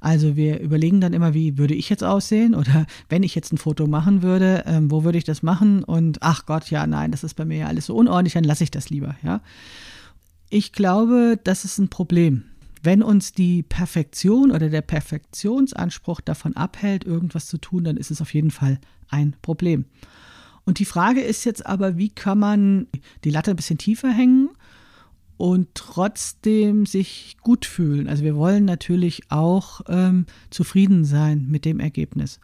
Also 0.00 0.34
wir 0.34 0.58
überlegen 0.58 1.00
dann 1.00 1.12
immer, 1.12 1.32
wie 1.32 1.56
würde 1.56 1.74
ich 1.74 1.88
jetzt 1.88 2.02
aussehen 2.02 2.56
oder 2.56 2.86
wenn 3.08 3.22
ich 3.22 3.36
jetzt 3.36 3.52
ein 3.52 3.58
Foto 3.58 3.86
machen 3.86 4.22
würde, 4.22 4.64
ähm, 4.66 4.90
wo 4.90 5.04
würde 5.04 5.18
ich 5.18 5.24
das 5.24 5.44
machen? 5.44 5.84
Und 5.84 6.18
ach 6.20 6.44
Gott, 6.46 6.70
ja, 6.70 6.86
nein, 6.88 7.12
das 7.12 7.22
ist 7.22 7.34
bei 7.34 7.44
mir 7.44 7.58
ja 7.58 7.66
alles 7.68 7.86
so 7.86 7.94
unordentlich, 7.94 8.34
dann 8.34 8.44
lasse 8.44 8.64
ich 8.64 8.72
das 8.72 8.90
lieber, 8.90 9.14
ja. 9.22 9.40
Ich 10.50 10.72
glaube, 10.72 11.38
das 11.42 11.64
ist 11.64 11.78
ein 11.78 11.88
Problem. 11.88 12.42
Wenn 12.82 13.02
uns 13.02 13.32
die 13.32 13.62
Perfektion 13.62 14.50
oder 14.50 14.68
der 14.68 14.82
Perfektionsanspruch 14.82 16.20
davon 16.20 16.56
abhält, 16.56 17.04
irgendwas 17.04 17.46
zu 17.46 17.58
tun, 17.58 17.84
dann 17.84 17.96
ist 17.96 18.10
es 18.10 18.20
auf 18.20 18.34
jeden 18.34 18.50
Fall 18.50 18.80
ein 19.08 19.36
Problem. 19.40 19.84
Und 20.64 20.80
die 20.80 20.84
Frage 20.84 21.20
ist 21.20 21.44
jetzt 21.44 21.64
aber, 21.64 21.96
wie 21.96 22.08
kann 22.08 22.38
man 22.38 22.88
die 23.24 23.30
Latte 23.30 23.50
ein 23.50 23.56
bisschen 23.56 23.78
tiefer 23.78 24.10
hängen 24.10 24.50
und 25.36 25.68
trotzdem 25.74 26.86
sich 26.86 27.36
gut 27.40 27.66
fühlen? 27.66 28.08
Also 28.08 28.24
wir 28.24 28.34
wollen 28.34 28.64
natürlich 28.64 29.30
auch 29.30 29.82
ähm, 29.88 30.26
zufrieden 30.50 31.04
sein 31.04 31.46
mit 31.48 31.64
dem 31.64 31.78
Ergebnis 31.78 32.40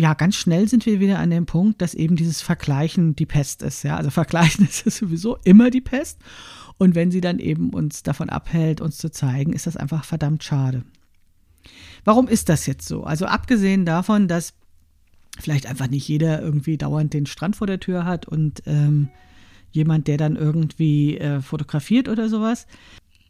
ja, 0.00 0.14
ganz 0.14 0.36
schnell 0.36 0.66
sind 0.66 0.86
wir 0.86 0.98
wieder 0.98 1.18
an 1.18 1.28
dem 1.28 1.44
Punkt, 1.44 1.82
dass 1.82 1.92
eben 1.92 2.16
dieses 2.16 2.40
Vergleichen 2.40 3.14
die 3.16 3.26
Pest 3.26 3.60
ist. 3.60 3.82
Ja, 3.82 3.98
also 3.98 4.08
Vergleichen 4.08 4.66
ist 4.84 4.96
sowieso 4.96 5.36
immer 5.44 5.68
die 5.68 5.82
Pest. 5.82 6.18
Und 6.78 6.94
wenn 6.94 7.10
sie 7.10 7.20
dann 7.20 7.38
eben 7.38 7.74
uns 7.74 8.02
davon 8.02 8.30
abhält, 8.30 8.80
uns 8.80 8.96
zu 8.96 9.10
zeigen, 9.10 9.52
ist 9.52 9.66
das 9.66 9.76
einfach 9.76 10.04
verdammt 10.04 10.42
schade. 10.42 10.84
Warum 12.02 12.28
ist 12.28 12.48
das 12.48 12.64
jetzt 12.64 12.88
so? 12.88 13.04
Also 13.04 13.26
abgesehen 13.26 13.84
davon, 13.84 14.26
dass 14.26 14.54
vielleicht 15.38 15.66
einfach 15.66 15.90
nicht 15.90 16.08
jeder 16.08 16.40
irgendwie 16.40 16.78
dauernd 16.78 17.12
den 17.12 17.26
Strand 17.26 17.56
vor 17.56 17.66
der 17.66 17.80
Tür 17.80 18.06
hat 18.06 18.26
und 18.26 18.62
ähm, 18.64 19.10
jemand, 19.70 20.08
der 20.08 20.16
dann 20.16 20.34
irgendwie 20.34 21.18
äh, 21.18 21.42
fotografiert 21.42 22.08
oder 22.08 22.30
sowas, 22.30 22.66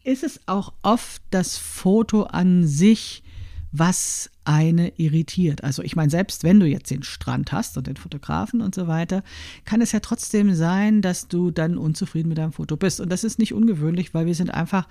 ist 0.05 0.23
es 0.23 0.39
auch 0.45 0.71
oft 0.83 1.21
das 1.31 1.57
Foto 1.57 2.23
an 2.23 2.65
sich, 2.65 3.23
was 3.71 4.29
eine 4.43 4.89
irritiert. 4.97 5.63
Also 5.63 5.81
ich 5.81 5.95
meine, 5.95 6.09
selbst 6.09 6.43
wenn 6.43 6.59
du 6.59 6.65
jetzt 6.65 6.91
den 6.91 7.03
Strand 7.03 7.51
hast 7.51 7.77
und 7.77 7.87
den 7.87 7.95
Fotografen 7.95 8.61
und 8.61 8.75
so 8.75 8.87
weiter, 8.87 9.23
kann 9.65 9.81
es 9.81 9.91
ja 9.91 10.01
trotzdem 10.01 10.53
sein, 10.53 11.01
dass 11.01 11.27
du 11.27 11.51
dann 11.51 11.77
unzufrieden 11.77 12.29
mit 12.29 12.37
deinem 12.37 12.51
Foto 12.51 12.75
bist. 12.75 12.99
Und 12.99 13.09
das 13.09 13.23
ist 13.23 13.39
nicht 13.39 13.53
ungewöhnlich, 13.53 14.13
weil 14.13 14.25
wir 14.25 14.35
sind 14.35 14.53
einfach 14.53 14.87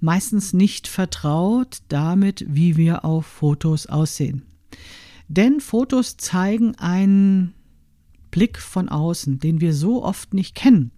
meistens 0.00 0.52
nicht 0.52 0.88
vertraut 0.88 1.78
damit, 1.88 2.44
wie 2.48 2.76
wir 2.76 3.04
auf 3.04 3.26
Fotos 3.26 3.86
aussehen. 3.86 4.42
Denn 5.28 5.60
Fotos 5.60 6.16
zeigen 6.16 6.74
einen 6.76 7.54
Blick 8.30 8.58
von 8.58 8.88
außen, 8.88 9.38
den 9.38 9.60
wir 9.60 9.74
so 9.74 10.02
oft 10.02 10.34
nicht 10.34 10.54
kennen. 10.54 10.90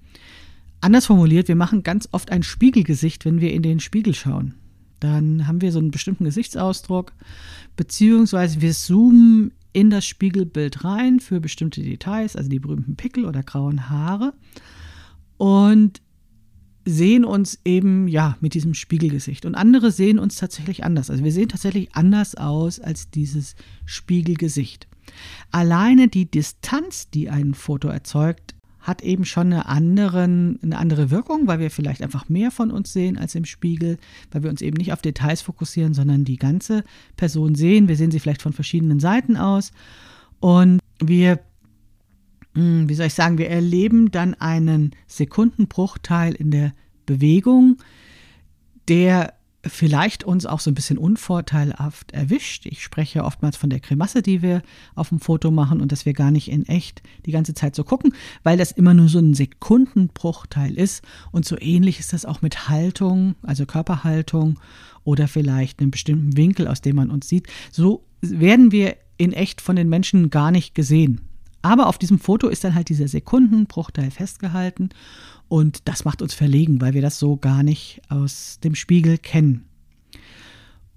Anders 0.81 1.07
formuliert, 1.07 1.49
wir 1.49 1.57
machen 1.57 1.83
ganz 1.83 2.09
oft 2.13 2.31
ein 2.31 2.43
Spiegelgesicht, 2.43 3.25
wenn 3.25 3.41
wir 3.41 3.53
in 3.53 3.63
den 3.63 3.81
Spiegel 3.81 4.15
schauen. 4.15 4.55
Dann 5.01 5.47
haben 5.47 5.61
wir 5.61 5.73
so 5.73 5.79
einen 5.79 5.91
bestimmten 5.91 6.25
Gesichtsausdruck, 6.25 7.13
beziehungsweise 7.77 8.61
wir 8.61 8.73
zoomen 8.73 9.53
in 9.73 9.91
das 9.91 10.07
Spiegelbild 10.07 10.85
rein 10.85 11.21
für 11.21 11.41
bestimmte 11.41 11.83
Details, 11.83 12.35
also 12.35 12.49
die 12.49 12.59
berühmten 12.59 12.97
Pickel 12.97 13.27
oder 13.27 13.43
grauen 13.43 13.91
Haare 13.91 14.33
und 15.37 16.01
sehen 16.87 17.25
uns 17.25 17.59
eben 17.65 18.09
ja 18.09 18.37
mit 18.41 18.55
diesem 18.55 18.73
Spiegelgesicht 18.73 19.45
und 19.45 19.55
andere 19.55 19.91
sehen 19.91 20.19
uns 20.19 20.37
tatsächlich 20.37 20.85
anders. 20.85 21.11
Also 21.11 21.25
wir 21.25 21.33
sehen 21.33 21.49
tatsächlich 21.49 21.95
anders 21.95 22.37
aus 22.37 22.81
als 22.81 23.11
dieses 23.11 23.55
Spiegelgesicht. 23.85 24.87
Alleine 25.51 26.09
die 26.09 26.31
Distanz, 26.31 27.11
die 27.11 27.29
ein 27.29 27.55
Foto 27.55 27.89
erzeugt, 27.89 28.56
hat 28.87 29.03
eben 29.03 29.25
schon 29.25 29.53
eine, 29.53 29.67
anderen, 29.67 30.61
eine 30.63 30.79
andere 30.79 31.11
Wirkung, 31.11 31.49
weil 31.49 31.59
wir 31.59 31.73
vielleicht 31.73 32.03
einfach 32.03 32.29
mehr 32.29 32.53
von 32.53 32.71
uns 32.71 32.93
sehen 32.93 33.19
als 33.19 33.35
im 33.35 33.45
Spiegel, 33.45 33.99
weil 34.31 34.45
wir 34.45 34.51
uns 34.51 34.63
eben 34.63 34.77
nicht 34.77 34.93
auf 34.93 35.03
Details 35.03 35.43
fokussieren, 35.43 35.93
sondern 35.93 36.25
die 36.25 36.37
ganze 36.37 36.85
Person 37.17 37.57
sehen. 37.57 37.89
Wir 37.89 37.97
sehen 37.97 38.13
sie 38.13 38.21
vielleicht 38.21 38.43
von 38.43 38.53
verschiedenen 38.53 39.01
Seiten 39.01 39.37
aus 39.37 39.73
und 40.39 40.79
wir, 41.01 41.41
hm, 42.55 42.89
wie 42.89 42.95
soll 42.95 43.07
ich 43.07 43.15
sagen, 43.15 43.39
wir 43.39 43.51
erleben 43.51 44.13
dann 44.13 44.35
einen 44.35 44.93
Sekundenbruchteil 45.09 46.35
in 46.35 46.53
der 46.53 46.73
Bewegung, 47.07 47.79
der 48.89 49.35
vielleicht 49.69 50.25
uns 50.25 50.47
auch 50.47 50.61
so 50.61 50.71
ein 50.71 50.75
bisschen 50.75 50.99
unvorteilhaft 50.99 52.13
erwischt. 52.13 52.67
Ich 52.67 52.83
spreche 52.83 53.25
oftmals 53.25 53.57
von 53.57 53.71
der 53.71 53.81
Kremasse, 53.81 54.23
die 54.23 54.43
wir 54.43 54.63
auf 54.95 55.11
dem 55.11 55.21
Foto 55.21 55.51
machen 55.51 55.81
und 55.81 55.93
dass 55.93 56.07
wir 56.07 56.13
gar 56.13 56.31
nicht 56.31 56.51
in 56.51 56.67
echt 56.67 57.03
die 57.25 57.33
ganze 57.33 57.55
Zeit 57.55 57.75
so 57.75 57.85
gucken, 57.85 58.13
weil 58.43 58.59
das 58.59 58.73
immer 58.73 58.95
nur 58.95 59.09
so 59.09 59.19
ein 59.19 59.35
Sekundenbruchteil 59.35 60.75
ist. 60.75 61.05
Und 61.33 61.45
so 61.45 61.57
ähnlich 61.59 62.01
ist 62.01 62.13
das 62.13 62.25
auch 62.25 62.43
mit 62.43 62.69
Haltung, 62.69 63.35
also 63.43 63.67
Körperhaltung 63.67 64.59
oder 65.05 65.29
vielleicht 65.29 65.81
einem 65.81 65.91
bestimmten 65.91 66.37
Winkel, 66.37 66.69
aus 66.69 66.81
dem 66.81 66.97
man 66.97 67.11
uns 67.11 67.29
sieht. 67.29 67.47
So 67.71 68.05
werden 68.21 68.73
wir 68.73 68.97
in 69.19 69.33
echt 69.33 69.61
von 69.61 69.77
den 69.77 69.89
Menschen 69.89 70.31
gar 70.31 70.51
nicht 70.51 70.75
gesehen. 70.75 71.21
Aber 71.67 71.89
auf 71.89 71.99
diesem 71.99 72.21
Foto 72.21 72.47
ist 72.47 72.63
dann 72.63 72.77
halt 72.77 72.91
dieser 72.91 73.09
Sekundenbruchteil 73.09 74.13
festgehalten 74.13 74.91
und 75.49 75.89
das 75.89 76.05
macht 76.05 76.23
uns 76.23 76.33
verlegen, 76.33 76.81
weil 76.81 76.95
wir 76.95 77.03
das 77.03 77.19
so 77.19 77.37
gar 77.39 77.65
nicht 77.65 78.01
aus 78.09 78.61
dem 78.63 78.77
Spiegel 78.77 79.19
kennen. 79.19 79.65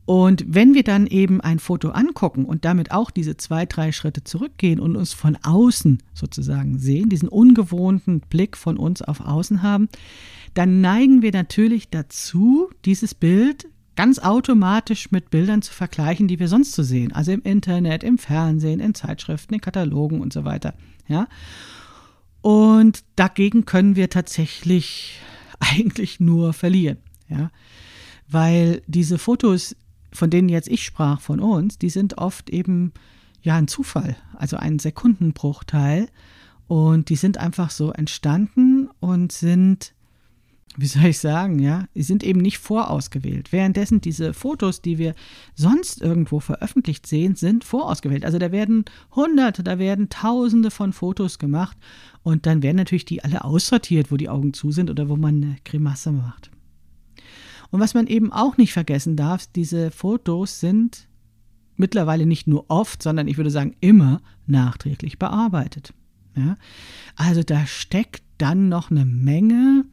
Und 0.05 0.45
wenn 0.47 0.75
wir 0.75 0.83
dann 0.83 1.07
eben 1.07 1.41
ein 1.41 1.57
Foto 1.57 1.89
angucken 1.89 2.45
und 2.45 2.65
damit 2.65 2.91
auch 2.91 3.09
diese 3.09 3.35
zwei, 3.35 3.65
drei 3.65 3.91
Schritte 3.91 4.23
zurückgehen 4.23 4.79
und 4.79 4.95
uns 4.95 5.11
von 5.11 5.39
außen 5.41 6.03
sozusagen 6.13 6.77
sehen, 6.77 7.09
diesen 7.09 7.29
ungewohnten 7.29 8.19
Blick 8.19 8.55
von 8.55 8.77
uns 8.77 9.01
auf 9.01 9.21
außen 9.21 9.63
haben, 9.63 9.89
dann 10.53 10.81
neigen 10.81 11.23
wir 11.23 11.31
natürlich 11.31 11.89
dazu, 11.89 12.69
dieses 12.85 13.15
Bild 13.15 13.67
ganz 13.99 14.17
automatisch 14.19 15.11
mit 15.11 15.29
Bildern 15.29 15.61
zu 15.61 15.73
vergleichen, 15.73 16.29
die 16.29 16.39
wir 16.39 16.47
sonst 16.47 16.71
so 16.71 16.83
sehen. 16.83 17.11
Also 17.11 17.33
im 17.33 17.41
Internet, 17.41 18.01
im 18.01 18.17
Fernsehen, 18.17 18.79
in 18.79 18.95
Zeitschriften, 18.95 19.55
in 19.55 19.59
Katalogen 19.59 20.21
und 20.21 20.31
so 20.31 20.45
weiter. 20.45 20.73
Ja. 21.09 21.27
Und 22.39 23.03
dagegen 23.17 23.65
können 23.65 23.97
wir 23.97 24.09
tatsächlich 24.09 25.19
eigentlich 25.59 26.21
nur 26.21 26.53
verlieren, 26.53 26.99
ja. 27.27 27.51
Weil 28.29 28.83
diese 28.87 29.17
Fotos, 29.17 29.75
von 30.13 30.29
denen 30.29 30.47
jetzt 30.47 30.69
ich 30.69 30.85
sprach, 30.85 31.19
von 31.19 31.41
uns, 31.41 31.77
die 31.77 31.89
sind 31.89 32.19
oft 32.19 32.49
eben 32.51 32.93
ja 33.41 33.57
ein 33.57 33.67
Zufall, 33.67 34.15
also 34.33 34.55
ein 34.55 34.79
Sekundenbruchteil. 34.79 36.07
Und 36.69 37.09
die 37.09 37.17
sind 37.17 37.37
einfach 37.37 37.69
so 37.69 37.91
entstanden 37.91 38.89
und 39.01 39.33
sind 39.33 39.93
wie 40.77 40.85
soll 40.85 41.05
ich 41.05 41.19
sagen, 41.19 41.59
ja, 41.59 41.85
die 41.95 42.03
sind 42.03 42.23
eben 42.23 42.39
nicht 42.39 42.59
vorausgewählt. 42.59 43.51
Währenddessen 43.51 44.01
diese 44.01 44.33
Fotos, 44.33 44.81
die 44.81 44.97
wir 44.97 45.15
sonst 45.55 46.01
irgendwo 46.01 46.39
veröffentlicht 46.39 47.07
sehen, 47.07 47.35
sind 47.35 47.63
vorausgewählt. 47.63 48.23
Also 48.23 48.37
da 48.37 48.51
werden 48.51 48.85
hunderte, 49.15 49.63
da 49.63 49.79
werden 49.79 50.09
tausende 50.09 50.71
von 50.71 50.93
Fotos 50.93 51.39
gemacht 51.39 51.77
und 52.23 52.45
dann 52.45 52.63
werden 52.63 52.77
natürlich 52.77 53.05
die 53.05 53.23
alle 53.23 53.43
aussortiert, 53.43 54.11
wo 54.11 54.17
die 54.17 54.29
Augen 54.29 54.53
zu 54.53 54.71
sind 54.71 54.89
oder 54.89 55.09
wo 55.09 55.15
man 55.15 55.43
eine 55.43 55.55
Grimasse 55.65 56.11
macht. 56.11 56.51
Und 57.71 57.79
was 57.79 57.93
man 57.93 58.07
eben 58.07 58.31
auch 58.31 58.57
nicht 58.57 58.73
vergessen 58.73 59.15
darf, 59.15 59.45
diese 59.47 59.91
Fotos 59.91 60.59
sind 60.59 61.07
mittlerweile 61.75 62.25
nicht 62.25 62.47
nur 62.47 62.65
oft, 62.69 63.01
sondern 63.01 63.27
ich 63.27 63.37
würde 63.37 63.51
sagen 63.51 63.75
immer 63.79 64.21
nachträglich 64.47 65.17
bearbeitet. 65.19 65.93
Ja? 66.35 66.57
Also 67.15 67.43
da 67.43 67.65
steckt 67.65 68.23
dann 68.37 68.69
noch 68.69 68.91
eine 68.91 69.05
Menge 69.05 69.85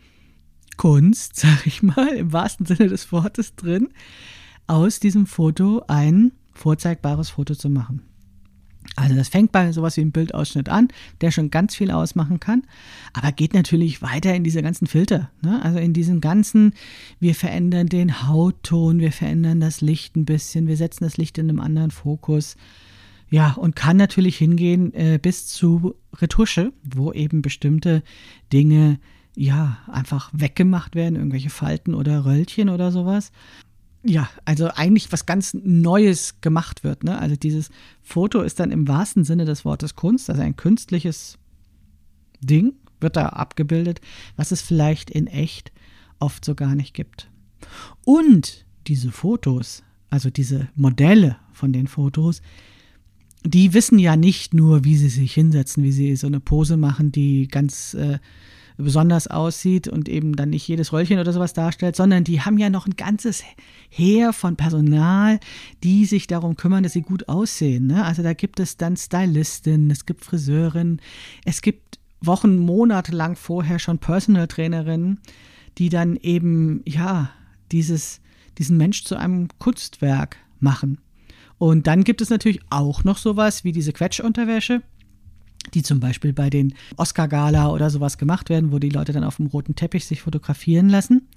Kunst, 0.77 1.37
sag 1.37 1.67
ich 1.67 1.83
mal, 1.83 2.09
im 2.09 2.33
wahrsten 2.33 2.67
Sinne 2.67 2.89
des 2.89 3.11
Wortes 3.13 3.55
drin, 3.55 3.89
aus 4.67 5.01
diesem 5.01 5.27
Foto 5.27 5.83
ein 5.89 6.33
vorzeigbares 6.53 7.31
Foto 7.31 7.55
zu 7.55 7.69
machen. 7.71 8.03
Also 8.95 9.15
das 9.15 9.29
fängt 9.29 9.53
bei 9.53 9.73
sowas 9.73 9.97
wie 9.97 10.03
einem 10.03 10.13
Bildausschnitt 10.13 10.69
an, 10.69 10.89
der 11.21 11.31
schon 11.31 11.51
ganz 11.51 11.75
viel 11.75 11.91
ausmachen 11.91 12.41
kann, 12.41 12.63
aber 13.13 13.33
geht 13.33 13.53
natürlich 13.53 14.01
weiter 14.01 14.35
in 14.35 14.45
diese 14.45 14.63
ganzen 14.63 14.87
Filter. 14.87 15.31
Ne? 15.43 15.61
Also 15.63 15.79
in 15.79 15.93
diesen 15.93 16.21
ganzen, 16.21 16.73
wir 17.19 17.35
verändern 17.35 17.89
den 17.89 18.27
Hautton, 18.27 19.01
wir 19.01 19.13
verändern 19.13 19.61
das 19.61 19.81
Licht 19.81 20.17
ein 20.17 20.25
bisschen, 20.25 20.69
wir 20.69 20.77
setzen 20.77 21.05
das 21.05 21.17
Licht 21.17 21.37
in 21.39 21.51
einem 21.51 21.61
anderen 21.61 21.91
Fokus. 21.91 22.57
Ja, 23.29 23.53
und 23.55 23.75
kann 23.75 23.97
natürlich 23.97 24.37
hingehen 24.37 24.95
äh, 24.95 25.19
bis 25.21 25.49
zu 25.49 25.97
Retusche, 26.15 26.73
wo 26.85 27.13
eben 27.13 27.43
bestimmte 27.43 28.05
Dinge 28.53 29.01
ja, 29.37 29.79
einfach 29.87 30.31
weggemacht 30.33 30.95
werden, 30.95 31.17
irgendwelche 31.17 31.51
Falten 31.51 31.95
oder 31.95 32.25
Röllchen 32.25 32.71
oder 32.71 32.91
sowas. 32.91 33.31
Ja, 34.03 34.29
also 34.45 34.69
eigentlich 34.69 35.13
was 35.13 35.27
ganz 35.27 35.53
Neues 35.53 36.41
gemacht 36.41 36.85
wird. 36.85 37.05
Ne? 37.05 37.19
Also 37.19 37.37
dieses 37.37 37.71
Foto 38.03 38.41
ist 38.41 38.59
dann 38.59 38.71
im 38.71 38.89
wahrsten 38.89 39.25
Sinne 39.25 39.45
des 39.45 39.65
Wortes 39.65 39.95
Kunst, 39.95 40.31
also 40.31 40.43
ein 40.43 40.57
künstliches 40.57 41.39
Ding 42.41 42.75
wird 43.01 43.17
da 43.17 43.29
abgebildet, 43.29 44.01
was 44.37 44.53
es 44.53 44.63
vielleicht 44.63 45.11
in 45.11 45.27
echt 45.27 45.71
oft 46.19 46.45
so 46.45 46.55
gar 46.55 46.75
nicht 46.75 46.95
gibt. 46.95 47.29
Und 48.05 48.65
diese 48.87 49.13
Fotos, 49.13 49.83
also 50.09 50.31
diese 50.31 50.69
Modelle 50.77 51.37
von 51.53 51.73
den 51.73 51.89
Fotos, 51.89 52.41
die 53.45 53.75
wissen 53.75 53.99
ja 53.99 54.17
nicht 54.17 54.55
nur, 54.55 54.85
wie 54.85 54.97
sie 54.97 55.09
sich 55.09 55.35
hinsetzen, 55.35 55.85
wie 55.85 55.93
sie 55.93 56.17
so 56.17 56.27
eine 56.27 56.41
Pose 56.41 56.77
machen, 56.77 57.13
die 57.13 57.49
ganz 57.49 57.93
äh, 57.95 58.19
besonders 58.77 59.27
aussieht 59.27 59.89
und 59.89 60.09
eben 60.09 60.37
dann 60.37 60.51
nicht 60.51 60.69
jedes 60.69 60.93
Röllchen 60.93 61.19
oder 61.19 61.33
sowas 61.33 61.55
darstellt, 61.55 61.97
sondern 61.97 62.25
die 62.25 62.43
haben 62.43 62.59
ja 62.59 62.71
noch 62.71 62.87
ein 62.87 62.97
ganzes 62.97 63.43
Heer 63.89 64.33
von 64.33 64.57
Personal, 64.57 65.41
die 65.83 66.05
sich 66.05 66.27
darum 66.27 66.57
kümmern, 66.57 66.83
dass 66.83 66.93
sie 66.93 67.03
gut 67.03 67.29
aussehen. 67.29 67.87
Ne? 67.87 68.05
Also 68.05 68.23
da 68.23 68.35
gibt 68.35 68.61
es 68.61 68.77
dann 68.77 68.97
Stylistinnen, 68.97 69.91
es 69.91 70.05
gibt 70.05 70.25
Friseurinnen, 70.25 71.01
es 71.45 71.63
gibt 71.63 71.99
Wochen, 72.21 72.59
Monate 72.59 73.13
lang 73.13 73.37
vorher 73.37 73.79
schon 73.79 73.99
Personal 73.99 74.49
Trainerinnen, 74.49 75.21
die 75.79 75.89
dann 75.89 76.17
eben, 76.17 76.83
ja, 76.87 77.31
dieses, 77.73 78.21
diesen 78.59 78.77
Mensch 78.77 79.05
zu 79.05 79.17
einem 79.17 79.49
Kunstwerk 79.59 80.37
machen. 80.61 80.99
Und 81.59 81.87
dann 81.87 82.05
gibt 82.05 82.21
es 82.21 82.31
natürlich 82.31 82.61
auch 82.71 83.05
noch 83.05 83.19
sowas 83.19 83.65
wie 83.65 83.73
diese 83.73 83.93
Quetschunterwäsche, 83.93 84.83
die 85.77 85.83
zum 85.83 86.01
Beispiel 86.01 86.33
bei 86.33 86.51
den 86.51 86.75
Oscar-Gala 86.97 87.71
oder 87.71 87.91
sowas 87.91 88.19
gemacht 88.19 88.49
werden, 88.49 88.73
wo 88.73 88.79
die 88.79 88.89
Leute 88.89 89.13
dann 89.13 89.25
auf 89.25 89.37
dem 89.37 89.47
roten 89.47 89.77
Teppich 89.77 90.07
sich 90.07 90.23
fotografieren 90.23 90.89
lassen. 90.89 91.29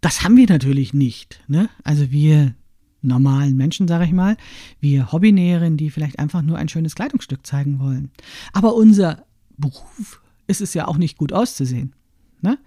Das 0.00 0.24
haben 0.24 0.36
wir 0.36 0.46
natürlich 0.48 0.94
nicht. 0.94 1.40
Ne? 1.46 1.68
Also 1.84 2.10
wir 2.10 2.54
normalen 3.02 3.54
Menschen, 3.56 3.86
sage 3.86 4.06
ich 4.06 4.12
mal, 4.12 4.38
wir 4.80 5.12
Hobbynäherinnen, 5.12 5.76
die 5.76 5.90
vielleicht 5.90 6.18
einfach 6.18 6.40
nur 6.40 6.56
ein 6.56 6.70
schönes 6.70 6.94
Kleidungsstück 6.94 7.46
zeigen 7.46 7.78
wollen. 7.78 8.10
Aber 8.54 8.74
unser 8.74 9.26
Beruf 9.58 10.22
ist 10.46 10.62
es 10.62 10.72
ja 10.72 10.88
auch 10.88 10.96
nicht 10.96 11.18
gut 11.18 11.34
auszusehen. 11.34 11.92
Ne? 12.40 12.58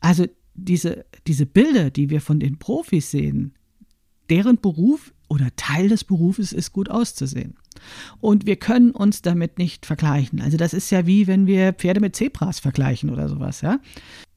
Also 0.00 0.26
diese, 0.54 1.06
diese 1.26 1.44
Bilder, 1.44 1.90
die 1.90 2.08
wir 2.08 2.20
von 2.20 2.38
den 2.38 2.58
Profis 2.58 3.10
sehen, 3.10 3.54
deren 4.28 4.60
Beruf 4.60 5.12
oder 5.28 5.48
Teil 5.56 5.88
des 5.88 6.04
Berufes 6.04 6.52
ist, 6.52 6.72
gut 6.72 6.88
auszusehen. 6.88 7.56
Und 8.20 8.46
wir 8.46 8.56
können 8.56 8.90
uns 8.90 9.22
damit 9.22 9.58
nicht 9.58 9.86
vergleichen. 9.86 10.40
Also 10.40 10.56
das 10.56 10.72
ist 10.72 10.90
ja 10.90 11.06
wie 11.06 11.26
wenn 11.26 11.46
wir 11.46 11.72
Pferde 11.72 12.00
mit 12.00 12.16
Zebras 12.16 12.60
vergleichen 12.60 13.10
oder 13.10 13.28
sowas, 13.28 13.60
ja. 13.60 13.78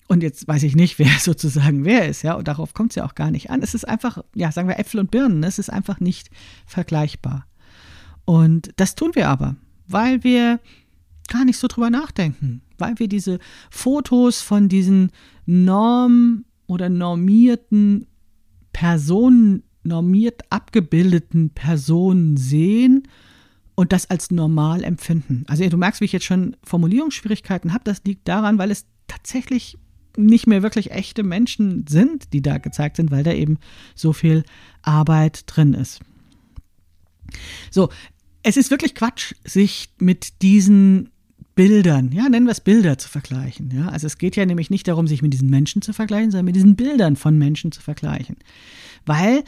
Und 0.07 0.21
jetzt 0.21 0.47
weiß 0.47 0.63
ich 0.63 0.75
nicht, 0.75 0.99
wer 0.99 1.19
sozusagen 1.19 1.85
wer 1.85 2.07
ist, 2.07 2.23
ja, 2.23 2.33
und 2.33 2.47
darauf 2.47 2.73
kommt 2.73 2.91
es 2.91 2.95
ja 2.95 3.05
auch 3.05 3.15
gar 3.15 3.31
nicht 3.31 3.49
an. 3.49 3.61
Es 3.61 3.73
ist 3.73 3.87
einfach, 3.87 4.23
ja, 4.35 4.51
sagen 4.51 4.67
wir 4.67 4.79
Äpfel 4.79 4.99
und 4.99 5.11
Birnen, 5.11 5.43
es 5.43 5.59
ist 5.59 5.71
einfach 5.71 5.99
nicht 5.99 6.29
vergleichbar. 6.65 7.47
Und 8.25 8.71
das 8.77 8.95
tun 8.95 9.11
wir 9.13 9.27
aber, 9.27 9.55
weil 9.87 10.23
wir 10.23 10.59
gar 11.27 11.45
nicht 11.45 11.57
so 11.57 11.67
drüber 11.67 11.89
nachdenken, 11.89 12.61
weil 12.77 12.99
wir 12.99 13.07
diese 13.07 13.39
Fotos 13.69 14.41
von 14.41 14.69
diesen 14.69 15.11
norm- 15.45 16.45
oder 16.67 16.89
normierten 16.89 18.07
Personen, 18.71 19.63
normiert 19.83 20.41
abgebildeten 20.49 21.49
Personen 21.49 22.37
sehen 22.37 23.07
und 23.75 23.91
das 23.91 24.09
als 24.09 24.31
normal 24.31 24.83
empfinden. 24.83 25.45
Also 25.47 25.67
du 25.67 25.77
merkst, 25.77 26.01
wie 26.01 26.05
ich 26.05 26.11
jetzt 26.11 26.25
schon 26.25 26.55
Formulierungsschwierigkeiten 26.63 27.73
habe. 27.73 27.83
Das 27.85 28.03
liegt 28.05 28.27
daran, 28.27 28.57
weil 28.57 28.71
es 28.71 28.85
tatsächlich 29.07 29.77
nicht 30.15 30.45
mehr 30.45 30.61
wirklich 30.61 30.91
echte 30.91 31.23
Menschen 31.23 31.85
sind, 31.87 32.33
die 32.33 32.41
da 32.41 32.59
gezeigt 32.59 32.97
sind, 32.97 33.09
weil 33.09 33.23
da 33.23 33.31
eben 33.31 33.57
so 33.95 34.13
viel 34.13 34.43
Arbeit 34.83 35.43
drin 35.47 35.73
ist. 35.73 36.01
So, 37.71 37.89
es 38.43 38.57
ist 38.57 38.69
wirklich 38.69 38.93
Quatsch, 38.93 39.33
sich 39.43 39.89
mit 39.97 40.41
diesen 40.41 41.09
Bildern, 41.55 42.11
ja, 42.11 42.27
nennen 42.29 42.47
wir 42.47 42.51
es 42.51 42.61
Bilder 42.61 42.97
zu 42.97 43.09
vergleichen. 43.09 43.71
Ja? 43.71 43.87
Also 43.89 44.07
es 44.07 44.17
geht 44.17 44.35
ja 44.35 44.45
nämlich 44.45 44.69
nicht 44.69 44.87
darum, 44.87 45.07
sich 45.07 45.21
mit 45.21 45.33
diesen 45.33 45.49
Menschen 45.49 45.81
zu 45.81 45.93
vergleichen, 45.93 46.31
sondern 46.31 46.45
mit 46.45 46.55
diesen 46.55 46.75
Bildern 46.75 47.15
von 47.15 47.37
Menschen 47.37 47.71
zu 47.71 47.81
vergleichen. 47.81 48.37
Weil 49.05 49.43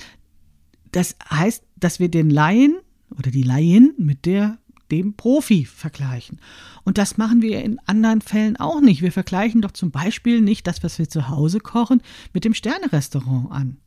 das 0.91 1.15
heißt, 1.29 1.63
dass 1.77 2.00
wir 2.00 2.10
den 2.10 2.29
Laien 2.29 2.77
oder 3.12 3.31
die 3.31 3.43
Laien 3.43 3.93
mit 3.97 4.25
der 4.25 4.57
dem 4.91 5.15
Profi 5.15 5.65
vergleichen. 5.65 6.39
Und 6.83 6.97
das 6.97 7.17
machen 7.17 7.41
wir 7.41 7.63
in 7.63 7.79
anderen 7.85 8.21
Fällen 8.21 8.57
auch 8.57 8.81
nicht. 8.81 9.01
Wir 9.01 9.12
vergleichen 9.12 9.62
doch 9.62 9.71
zum 9.71 9.91
Beispiel 9.91 10.41
nicht 10.41 10.67
das, 10.67 10.83
was 10.83 11.00
wir 11.00 11.09
zu 11.09 11.29
Hause 11.29 11.59
kochen, 11.59 12.01
mit 12.33 12.45
dem 12.45 12.53
Sternerestaurant 12.53 13.51
an. 13.51 13.77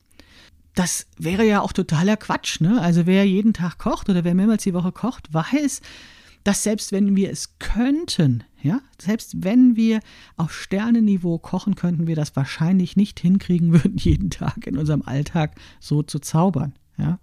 Das 0.74 1.06
wäre 1.16 1.44
ja 1.46 1.60
auch 1.60 1.72
totaler 1.72 2.16
Quatsch. 2.16 2.60
Ne? 2.60 2.80
Also 2.80 3.06
wer 3.06 3.24
jeden 3.24 3.52
Tag 3.52 3.78
kocht 3.78 4.08
oder 4.08 4.24
wer 4.24 4.34
mehrmals 4.34 4.64
die 4.64 4.74
Woche 4.74 4.92
kocht, 4.92 5.32
weiß, 5.32 5.80
dass 6.44 6.62
selbst 6.62 6.92
wenn 6.92 7.16
wir 7.16 7.30
es 7.30 7.58
könnten, 7.58 8.44
ja, 8.62 8.80
selbst 9.00 9.42
wenn 9.44 9.76
wir 9.76 10.00
auf 10.36 10.52
Sternenniveau 10.52 11.38
kochen, 11.38 11.74
könnten 11.74 12.06
wir 12.06 12.16
das 12.16 12.34
wahrscheinlich 12.36 12.96
nicht 12.96 13.20
hinkriegen 13.20 13.72
würden, 13.72 13.96
jeden 13.98 14.30
Tag 14.30 14.66
in 14.66 14.78
unserem 14.78 15.02
Alltag 15.02 15.56
so 15.80 16.02
zu 16.02 16.20
zaubern. 16.20 16.74
Ja. 16.96 17.18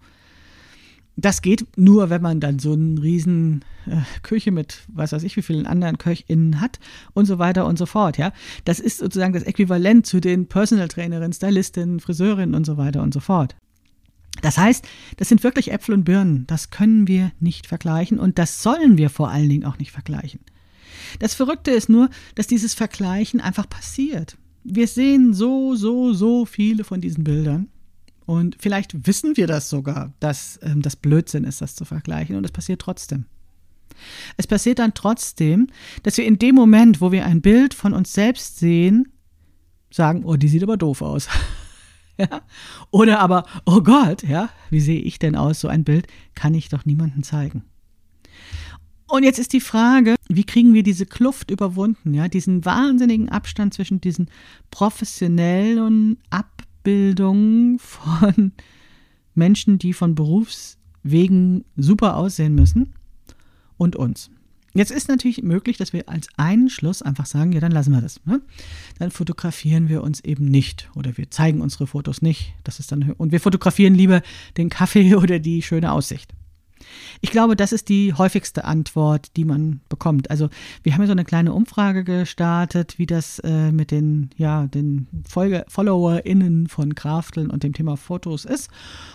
Das 1.18 1.42
geht 1.42 1.66
nur, 1.78 2.10
wenn 2.10 2.22
man 2.22 2.40
dann 2.40 2.60
so 2.60 2.74
eine 2.74 3.02
riesen 3.02 3.64
äh, 3.86 4.02
Küche 4.22 4.52
mit, 4.52 4.80
was 4.88 5.14
weiß 5.14 5.24
ich, 5.24 5.38
wie 5.38 5.42
vielen 5.42 5.66
anderen 5.66 5.98
KöchInnen 5.98 6.60
hat 6.60 6.80
und 7.14 7.26
so 7.26 7.40
weiter 7.40 7.66
und 7.66 7.78
so 7.78 7.86
fort, 7.86 8.18
ja. 8.18 8.34
Das 8.66 8.80
ist 8.80 8.98
sozusagen 8.98 9.34
das 9.34 9.44
Äquivalent 9.44 10.06
zu 10.06 10.20
den 10.20 10.48
Personal 10.48 10.90
Trainerinnen, 10.90 11.32
Stylistinnen, 11.32 12.00
Friseurinnen 12.02 12.54
und 12.54 12.66
so 12.66 12.78
weiter 12.78 13.02
und 13.02 13.14
so 13.14 13.22
fort. 13.22 13.56
Das 14.42 14.58
heißt, 14.58 14.86
das 15.16 15.30
sind 15.30 15.44
wirklich 15.44 15.72
Äpfel 15.72 15.96
und 15.96 16.04
Birnen. 16.04 16.46
Das 16.48 16.70
können 16.70 17.08
wir 17.08 17.32
nicht 17.40 17.68
vergleichen 17.68 18.20
und 18.20 18.38
das 18.38 18.62
sollen 18.62 18.98
wir 18.98 19.10
vor 19.10 19.30
allen 19.30 19.50
Dingen 19.50 19.66
auch 19.66 19.78
nicht 19.78 19.92
vergleichen. 19.92 20.42
Das 21.20 21.34
Verrückte 21.34 21.72
ist 21.72 21.90
nur, 21.90 22.10
dass 22.36 22.48
dieses 22.48 22.74
Vergleichen 22.74 23.40
einfach 23.40 23.70
passiert. 23.70 24.38
Wir 24.64 24.88
sehen 24.88 25.34
so, 25.34 25.76
so, 25.76 26.14
so 26.14 26.46
viele 26.46 26.84
von 26.84 27.00
diesen 27.00 27.24
Bildern 27.24 27.70
und 28.26 28.58
vielleicht 28.60 29.08
wissen 29.08 29.38
wir 29.38 29.48
das 29.48 29.70
sogar, 29.70 30.14
dass 30.20 30.60
ähm, 30.64 30.82
das 30.82 30.96
Blödsinn 30.96 31.44
ist, 31.44 31.62
das 31.62 31.76
zu 31.76 31.86
vergleichen. 31.86 32.36
Und 32.36 32.44
es 32.44 32.52
passiert 32.52 32.82
trotzdem. 32.82 33.26
Es 34.38 34.48
passiert 34.48 34.80
dann 34.80 34.94
trotzdem, 34.94 35.68
dass 36.04 36.18
wir 36.18 36.26
in 36.26 36.40
dem 36.40 36.56
Moment, 36.56 37.02
wo 37.02 37.12
wir 37.12 37.26
ein 37.26 37.42
Bild 37.42 37.74
von 37.74 37.94
uns 37.94 38.14
selbst 38.14 38.58
sehen, 38.58 39.12
sagen, 39.92 40.26
oh, 40.26 40.36
die 40.36 40.48
sieht 40.48 40.64
aber 40.64 40.78
doof 40.78 41.02
aus. 41.02 41.30
ja? 42.18 42.42
Oder 42.92 43.20
aber, 43.20 43.46
oh 43.66 43.82
Gott, 43.82 44.24
ja, 44.24 44.50
wie 44.70 44.82
sehe 44.82 45.00
ich 45.00 45.20
denn 45.20 45.36
aus? 45.36 45.62
So 45.62 45.68
ein 45.68 45.84
Bild 45.84 46.08
kann 46.34 46.54
ich 46.54 46.70
doch 46.70 46.86
niemandem 46.86 47.24
zeigen. 47.24 47.64
Und 49.08 49.24
jetzt 49.24 49.38
ist 49.38 49.54
die 49.54 49.62
Frage, 49.62 50.16
wie 50.28 50.44
kriegen 50.44 50.74
wir 50.74 50.82
diese 50.82 51.06
Kluft 51.06 51.52
überwunden, 51.52 52.16
ja, 52.16 52.28
diesen 52.28 52.66
wahnsinnigen 52.66 53.30
Abstand 53.30 53.74
zwischen 53.74 54.02
diesen 54.02 54.30
professionellen 54.72 56.18
Ab 56.32 56.55
Ausbildung 56.86 57.80
von 57.80 58.52
Menschen, 59.34 59.80
die 59.80 59.92
von 59.92 60.14
Berufswegen 60.14 61.66
super 61.76 62.16
aussehen 62.16 62.54
müssen 62.54 62.94
und 63.78 63.96
uns. 63.96 64.30
Jetzt 64.76 64.92
ist 64.92 65.08
natürlich 65.08 65.42
möglich, 65.42 65.78
dass 65.78 65.94
wir 65.94 66.08
als 66.08 66.28
einen 66.38 66.70
Schluss 66.70 67.02
einfach 67.02 67.26
sagen, 67.26 67.54
ja, 67.54 67.60
dann 67.60 67.72
lassen 67.72 67.92
wir 67.92 68.02
das. 68.02 68.24
Ne? 68.26 68.40
Dann 69.00 69.10
fotografieren 69.10 69.90
wir 69.90 70.04
uns 70.04 70.20
eben 70.20 70.46
nicht 70.46 70.92
oder 70.94 71.18
wir 71.18 71.32
zeigen 71.32 71.62
unsere 71.62 71.88
Fotos 71.88 72.22
nicht. 72.22 72.54
Das 72.64 72.80
ist 72.80 72.92
dann 72.92 73.14
und 73.14 73.32
wir 73.32 73.40
fotografieren 73.40 73.96
lieber 73.96 74.22
den 74.58 74.70
Kaffee 74.70 75.16
oder 75.16 75.40
die 75.40 75.64
schöne 75.64 75.92
Aussicht. 75.92 76.36
Ich 77.22 77.32
glaube, 77.32 77.56
das 77.56 77.72
ist 77.72 77.90
die 77.90 78.14
häufigste 78.14 78.66
Antwort, 78.66 79.36
die 79.38 79.46
man 79.46 79.82
bekommt. 79.90 80.30
Also 80.30 80.50
wir 80.84 80.94
haben 80.94 81.02
ja 81.02 81.08
so 81.08 81.14
eine 81.14 81.26
kleine 81.26 81.54
Umfrage 81.54 82.04
gestartet, 82.04 83.00
wie 83.00 83.06
das 83.06 83.40
äh, 83.40 83.72
mit 83.72 83.92
den, 83.92 84.30
ja, 84.38 84.68
den 84.68 85.08
Folge 85.28 85.66
FollowerInnen 85.68 86.68
von 86.68 86.96
Krafteln 86.96 87.50
und 87.50 87.64
dem 87.64 87.74
Thema 87.74 87.98
Fotos 87.98 88.46
ist. 88.46 88.70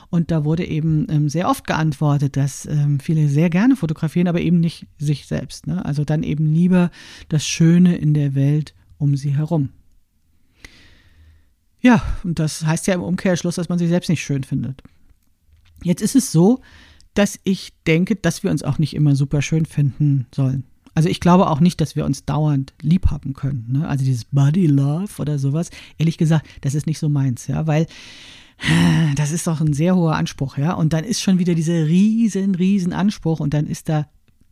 Und 0.08 0.30
da 0.30 0.44
wurde 0.44 0.64
eben 0.64 1.06
ähm, 1.10 1.28
sehr 1.28 1.48
oft 1.48 1.66
geantwortet, 1.66 2.36
dass 2.36 2.66
ähm, 2.66 3.00
viele 3.00 3.28
sehr 3.28 3.50
gerne 3.50 3.76
fotografieren, 3.76 4.28
aber 4.28 4.40
eben 4.40 4.60
nicht 4.60 4.86
sich 4.98 5.26
selbst. 5.26 5.66
Ne? 5.66 5.84
Also 5.84 6.04
dann 6.04 6.22
eben 6.22 6.52
lieber 6.52 6.90
das 7.28 7.46
Schöne 7.46 7.96
in 7.96 8.14
der 8.14 8.34
Welt 8.34 8.74
um 8.98 9.16
sie 9.16 9.36
herum. 9.36 9.70
Ja, 11.80 12.02
und 12.24 12.38
das 12.38 12.64
heißt 12.64 12.86
ja 12.86 12.94
im 12.94 13.02
Umkehrschluss, 13.02 13.54
dass 13.54 13.70
man 13.70 13.78
sich 13.78 13.88
selbst 13.88 14.10
nicht 14.10 14.22
schön 14.22 14.44
findet. 14.44 14.82
Jetzt 15.82 16.02
ist 16.02 16.14
es 16.14 16.30
so, 16.30 16.60
dass 17.14 17.38
ich 17.44 17.72
denke, 17.86 18.16
dass 18.16 18.42
wir 18.42 18.50
uns 18.50 18.62
auch 18.62 18.78
nicht 18.78 18.94
immer 18.94 19.14
super 19.16 19.42
schön 19.42 19.66
finden 19.66 20.26
sollen. 20.34 20.64
Also 20.94 21.08
ich 21.08 21.20
glaube 21.20 21.48
auch 21.48 21.60
nicht, 21.60 21.80
dass 21.80 21.96
wir 21.96 22.04
uns 22.04 22.24
dauernd 22.24 22.74
lieb 22.82 23.10
haben 23.10 23.32
können. 23.32 23.66
Ne? 23.70 23.88
Also 23.88 24.04
dieses 24.04 24.24
Body 24.26 24.66
Love 24.66 25.20
oder 25.20 25.38
sowas. 25.38 25.70
Ehrlich 25.98 26.18
gesagt, 26.18 26.46
das 26.62 26.74
ist 26.74 26.86
nicht 26.86 26.98
so 26.98 27.08
meins, 27.08 27.46
ja, 27.46 27.66
weil 27.66 27.86
das 29.16 29.30
ist 29.30 29.46
doch 29.46 29.60
ein 29.60 29.72
sehr 29.72 29.96
hoher 29.96 30.16
Anspruch, 30.16 30.58
ja. 30.58 30.74
Und 30.74 30.92
dann 30.92 31.04
ist 31.04 31.22
schon 31.22 31.38
wieder 31.38 31.54
dieser 31.54 31.86
riesen, 31.86 32.54
riesen 32.54 32.92
Anspruch 32.92 33.40
und 33.40 33.54
dann 33.54 33.66
ist 33.66 33.88
da 33.88 34.06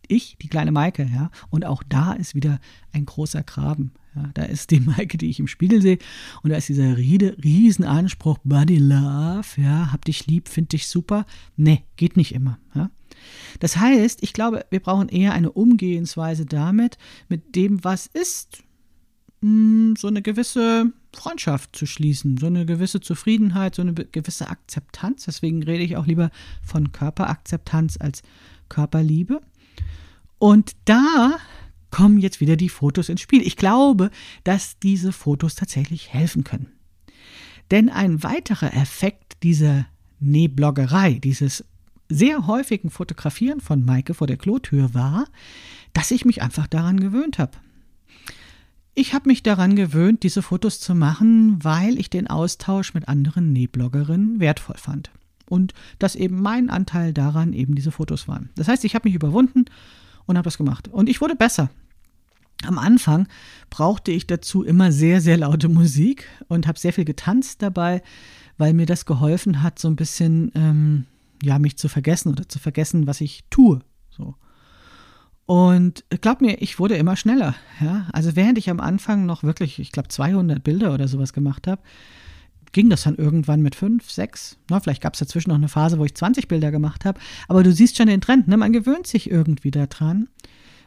ich, 0.08 0.36
die 0.42 0.48
kleine 0.48 0.72
Maike, 0.72 1.08
ja. 1.12 1.30
Und 1.50 1.64
auch 1.64 1.82
da 1.88 2.12
ist 2.12 2.34
wieder 2.34 2.60
ein 2.92 3.06
großer 3.06 3.42
Graben. 3.42 3.92
Ja. 4.14 4.30
Da 4.34 4.42
ist 4.44 4.70
die 4.70 4.80
Maike, 4.80 5.18
die 5.18 5.30
ich 5.30 5.40
im 5.40 5.46
Spiegel 5.46 5.80
sehe, 5.80 5.98
und 6.42 6.50
da 6.50 6.56
ist 6.56 6.68
dieser 6.68 6.96
riesen 6.96 7.84
Anspruch, 7.84 8.38
Body 8.44 8.78
Love, 8.78 9.46
ja, 9.56 9.92
hab 9.92 10.04
dich 10.04 10.26
lieb, 10.26 10.48
find 10.48 10.72
dich 10.72 10.88
super. 10.88 11.26
Nee, 11.56 11.84
geht 11.96 12.16
nicht 12.16 12.34
immer, 12.34 12.58
ja. 12.74 12.90
Das 13.60 13.76
heißt, 13.76 14.22
ich 14.22 14.32
glaube, 14.32 14.64
wir 14.70 14.80
brauchen 14.80 15.08
eher 15.08 15.32
eine 15.32 15.50
Umgehensweise 15.50 16.46
damit, 16.46 16.98
mit 17.28 17.56
dem, 17.56 17.82
was 17.82 18.06
ist, 18.06 18.62
hm, 19.40 19.94
so 19.96 20.08
eine 20.08 20.22
gewisse 20.22 20.92
Freundschaft 21.14 21.74
zu 21.74 21.86
schließen, 21.86 22.36
so 22.38 22.46
eine 22.46 22.66
gewisse 22.66 23.00
Zufriedenheit, 23.00 23.74
so 23.74 23.82
eine 23.82 23.94
gewisse 23.94 24.48
Akzeptanz. 24.48 25.24
Deswegen 25.24 25.62
rede 25.62 25.84
ich 25.84 25.96
auch 25.96 26.06
lieber 26.06 26.30
von 26.62 26.92
Körperakzeptanz 26.92 27.98
als 28.00 28.22
Körperliebe. 28.68 29.40
Und 30.38 30.76
da 30.84 31.38
kommen 31.90 32.18
jetzt 32.18 32.40
wieder 32.40 32.56
die 32.56 32.68
Fotos 32.68 33.08
ins 33.08 33.20
Spiel. 33.20 33.42
Ich 33.42 33.56
glaube, 33.56 34.10
dass 34.44 34.78
diese 34.78 35.12
Fotos 35.12 35.54
tatsächlich 35.54 36.12
helfen 36.12 36.44
können. 36.44 36.72
Denn 37.70 37.88
ein 37.88 38.22
weiterer 38.22 38.74
Effekt 38.74 39.42
dieser 39.42 39.86
Nähbloggerei, 40.20 41.14
dieses 41.14 41.64
sehr 42.08 42.46
häufigen 42.46 42.90
Fotografieren 42.90 43.60
von 43.60 43.84
Maike 43.84 44.14
vor 44.14 44.26
der 44.26 44.38
Klotür 44.38 44.94
war, 44.94 45.26
dass 45.92 46.10
ich 46.10 46.24
mich 46.24 46.42
einfach 46.42 46.66
daran 46.66 47.00
gewöhnt 47.00 47.38
habe. 47.38 47.52
Ich 48.94 49.14
habe 49.14 49.28
mich 49.28 49.42
daran 49.42 49.76
gewöhnt, 49.76 50.22
diese 50.22 50.42
Fotos 50.42 50.80
zu 50.80 50.94
machen, 50.94 51.62
weil 51.62 51.98
ich 51.98 52.10
den 52.10 52.26
Austausch 52.26 52.94
mit 52.94 53.06
anderen 53.06 53.52
Nähbloggerinnen 53.52 54.40
wertvoll 54.40 54.76
fand. 54.76 55.10
Und 55.48 55.72
dass 55.98 56.16
eben 56.16 56.42
mein 56.42 56.68
Anteil 56.68 57.12
daran 57.12 57.52
eben 57.52 57.74
diese 57.74 57.92
Fotos 57.92 58.26
waren. 58.26 58.50
Das 58.56 58.68
heißt, 58.68 58.84
ich 58.84 58.94
habe 58.94 59.08
mich 59.08 59.14
überwunden 59.14 59.66
und 60.28 60.36
habe 60.36 60.44
das 60.44 60.58
gemacht. 60.58 60.86
Und 60.88 61.08
ich 61.08 61.20
wurde 61.20 61.34
besser. 61.34 61.70
Am 62.64 62.78
Anfang 62.78 63.26
brauchte 63.70 64.10
ich 64.12 64.26
dazu 64.26 64.62
immer 64.62 64.92
sehr, 64.92 65.20
sehr 65.20 65.38
laute 65.38 65.68
Musik 65.68 66.28
und 66.48 66.66
habe 66.66 66.78
sehr 66.78 66.92
viel 66.92 67.04
getanzt 67.04 67.62
dabei, 67.62 68.02
weil 68.56 68.74
mir 68.74 68.86
das 68.86 69.06
geholfen 69.06 69.62
hat, 69.62 69.78
so 69.78 69.88
ein 69.88 69.96
bisschen, 69.96 70.52
ähm, 70.54 71.06
ja, 71.42 71.58
mich 71.58 71.78
zu 71.78 71.88
vergessen 71.88 72.30
oder 72.30 72.48
zu 72.48 72.58
vergessen, 72.58 73.06
was 73.06 73.20
ich 73.20 73.44
tue. 73.48 73.80
So. 74.10 74.34
Und 75.46 76.04
glaub 76.20 76.40
mir, 76.40 76.60
ich 76.60 76.78
wurde 76.78 76.96
immer 76.96 77.16
schneller. 77.16 77.54
Ja? 77.80 78.06
Also 78.12 78.36
während 78.36 78.58
ich 78.58 78.68
am 78.68 78.80
Anfang 78.80 79.24
noch 79.24 79.44
wirklich, 79.44 79.78
ich 79.78 79.92
glaube, 79.92 80.08
200 80.08 80.62
Bilder 80.62 80.92
oder 80.92 81.08
sowas 81.08 81.32
gemacht 81.32 81.66
habe, 81.66 81.80
ging 82.72 82.90
das 82.90 83.02
dann 83.02 83.16
irgendwann 83.16 83.62
mit 83.62 83.74
fünf, 83.74 84.10
sechs. 84.10 84.58
Na, 84.70 84.80
vielleicht 84.80 85.02
gab 85.02 85.14
es 85.14 85.20
dazwischen 85.20 85.50
noch 85.50 85.56
eine 85.56 85.68
Phase, 85.68 85.98
wo 85.98 86.04
ich 86.04 86.14
20 86.14 86.48
Bilder 86.48 86.70
gemacht 86.70 87.04
habe. 87.04 87.20
Aber 87.48 87.62
du 87.62 87.72
siehst 87.72 87.96
schon 87.96 88.08
den 88.08 88.20
Trend. 88.20 88.48
Ne? 88.48 88.56
Man 88.56 88.72
gewöhnt 88.72 89.06
sich 89.06 89.30
irgendwie 89.30 89.70
daran. 89.70 90.28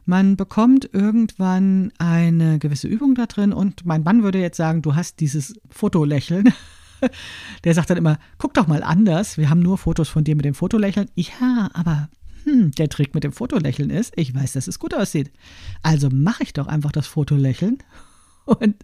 Man 0.06 0.36
bekommt 0.36 0.90
irgendwann 0.94 1.92
eine 2.00 2.60
gewisse 2.60 2.88
Übung 2.88 3.14
da 3.16 3.28
drin 3.28 3.54
und 3.54 3.86
mein 3.86 4.04
Mann 4.04 4.24
würde 4.24 4.40
jetzt 4.40 4.58
sagen, 4.58 4.82
du 4.82 4.96
hast 4.96 5.20
dieses 5.20 5.54
Fotolächeln. 5.70 6.52
Der 7.64 7.74
sagt 7.74 7.90
dann 7.90 7.98
immer, 7.98 8.18
guck 8.38 8.54
doch 8.54 8.68
mal 8.68 8.84
anders, 8.84 9.38
wir 9.38 9.50
haben 9.50 9.62
nur 9.62 9.78
Fotos 9.78 10.10
von 10.10 10.24
dir 10.24 10.36
mit 10.36 10.46
dem 10.46 10.54
Fotolächeln. 10.54 11.10
Ja, 11.16 11.70
aber 11.74 12.10
hm, 12.44 12.72
der 12.72 12.90
Trick 12.90 13.14
mit 13.14 13.24
dem 13.24 13.32
Fotolächeln 13.32 13.90
ist, 13.90 14.14
ich 14.16 14.34
weiß, 14.34 14.54
dass 14.54 14.68
es 14.68 14.80
gut 14.80 14.94
aussieht. 14.94 15.32
Also 15.82 16.10
mache 16.12 16.44
ich 16.44 16.54
doch 16.54 16.68
einfach 16.68 16.92
das 16.92 17.08
Fotolächeln 17.08 17.78
und 18.46 18.76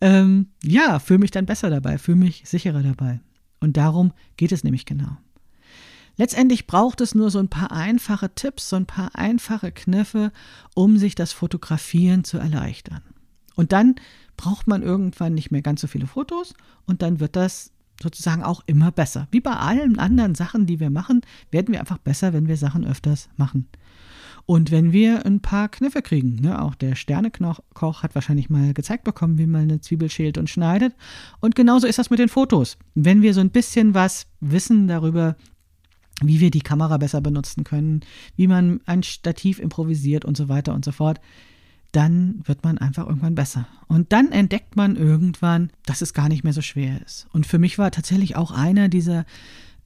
ähm, 0.00 0.48
ja, 0.62 0.98
fühle 0.98 1.20
mich 1.20 1.30
dann 1.30 1.46
besser 1.46 1.70
dabei, 1.70 1.98
fühle 1.98 2.18
mich 2.18 2.42
sicherer 2.46 2.82
dabei. 2.82 3.20
Und 3.60 3.76
darum 3.76 4.12
geht 4.36 4.52
es 4.52 4.64
nämlich 4.64 4.86
genau. 4.86 5.16
Letztendlich 6.16 6.66
braucht 6.66 7.00
es 7.00 7.14
nur 7.14 7.30
so 7.30 7.38
ein 7.38 7.48
paar 7.48 7.72
einfache 7.72 8.34
Tipps, 8.34 8.68
so 8.68 8.76
ein 8.76 8.86
paar 8.86 9.14
einfache 9.14 9.72
Kniffe, 9.72 10.32
um 10.74 10.98
sich 10.98 11.14
das 11.14 11.32
Fotografieren 11.32 12.24
zu 12.24 12.38
erleichtern. 12.38 13.02
Und 13.54 13.72
dann 13.72 13.94
braucht 14.36 14.66
man 14.66 14.82
irgendwann 14.82 15.34
nicht 15.34 15.50
mehr 15.50 15.62
ganz 15.62 15.80
so 15.80 15.86
viele 15.86 16.06
Fotos 16.06 16.54
und 16.86 17.02
dann 17.02 17.20
wird 17.20 17.36
das 17.36 17.72
sozusagen 18.02 18.42
auch 18.42 18.62
immer 18.66 18.90
besser. 18.90 19.28
Wie 19.30 19.40
bei 19.40 19.52
allen 19.52 19.98
anderen 19.98 20.34
Sachen, 20.34 20.66
die 20.66 20.80
wir 20.80 20.90
machen, 20.90 21.20
werden 21.50 21.72
wir 21.72 21.80
einfach 21.80 21.98
besser, 21.98 22.32
wenn 22.32 22.48
wir 22.48 22.56
Sachen 22.56 22.86
öfters 22.86 23.28
machen. 23.36 23.68
Und 24.46 24.70
wenn 24.70 24.92
wir 24.92 25.26
ein 25.26 25.40
paar 25.40 25.68
Kniffe 25.68 26.02
kriegen, 26.02 26.36
ne, 26.36 26.60
auch 26.60 26.74
der 26.74 26.94
Sternekoch 26.94 28.02
hat 28.02 28.14
wahrscheinlich 28.14 28.50
mal 28.50 28.74
gezeigt 28.74 29.04
bekommen, 29.04 29.38
wie 29.38 29.46
man 29.46 29.62
eine 29.62 29.80
Zwiebel 29.80 30.10
schält 30.10 30.38
und 30.38 30.50
schneidet. 30.50 30.94
Und 31.40 31.54
genauso 31.54 31.86
ist 31.86 31.98
das 31.98 32.10
mit 32.10 32.18
den 32.18 32.28
Fotos. 32.28 32.78
Wenn 32.94 33.22
wir 33.22 33.34
so 33.34 33.40
ein 33.40 33.50
bisschen 33.50 33.94
was 33.94 34.26
wissen 34.40 34.88
darüber, 34.88 35.36
wie 36.22 36.40
wir 36.40 36.50
die 36.50 36.60
Kamera 36.60 36.98
besser 36.98 37.20
benutzen 37.20 37.64
können, 37.64 38.00
wie 38.36 38.46
man 38.46 38.80
ein 38.86 39.02
Stativ 39.02 39.58
improvisiert 39.58 40.24
und 40.24 40.36
so 40.36 40.48
weiter 40.48 40.74
und 40.74 40.84
so 40.84 40.92
fort, 40.92 41.20
dann 41.92 42.42
wird 42.44 42.62
man 42.62 42.78
einfach 42.78 43.06
irgendwann 43.06 43.34
besser. 43.34 43.66
Und 43.88 44.12
dann 44.12 44.30
entdeckt 44.30 44.76
man 44.76 44.96
irgendwann, 44.96 45.70
dass 45.86 46.02
es 46.02 46.14
gar 46.14 46.28
nicht 46.28 46.44
mehr 46.44 46.52
so 46.52 46.62
schwer 46.62 47.00
ist. 47.04 47.26
Und 47.32 47.46
für 47.46 47.58
mich 47.58 47.78
war 47.78 47.90
tatsächlich 47.90 48.36
auch 48.36 48.52
einer 48.52 48.88
dieser 48.88 49.24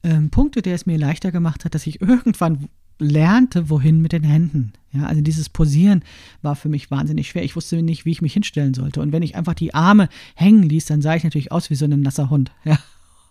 ähm, 0.03 0.29
Punkte, 0.29 0.61
der 0.61 0.75
es 0.75 0.85
mir 0.85 0.97
leichter 0.99 1.31
gemacht 1.31 1.65
hat, 1.65 1.73
dass 1.73 1.87
ich 1.87 2.01
irgendwann 2.01 2.69
lernte, 2.99 3.69
wohin 3.69 4.01
mit 4.01 4.11
den 4.11 4.23
Händen. 4.23 4.73
Ja, 4.91 5.05
also 5.05 5.21
dieses 5.21 5.49
Posieren 5.49 6.03
war 6.41 6.55
für 6.55 6.69
mich 6.69 6.89
wahnsinnig 6.89 7.27
schwer. 7.27 7.43
Ich 7.43 7.55
wusste 7.55 7.81
nicht, 7.81 8.05
wie 8.05 8.11
ich 8.11 8.21
mich 8.21 8.33
hinstellen 8.33 8.73
sollte. 8.73 9.01
Und 9.01 9.11
wenn 9.11 9.23
ich 9.23 9.35
einfach 9.35 9.53
die 9.53 9.73
Arme 9.73 10.07
hängen 10.35 10.63
ließ, 10.63 10.85
dann 10.85 11.01
sah 11.01 11.15
ich 11.15 11.23
natürlich 11.23 11.51
aus 11.51 11.69
wie 11.69 11.75
so 11.75 11.85
ein 11.85 11.99
nasser 11.99 12.29
Hund. 12.29 12.51
Ja. 12.63 12.77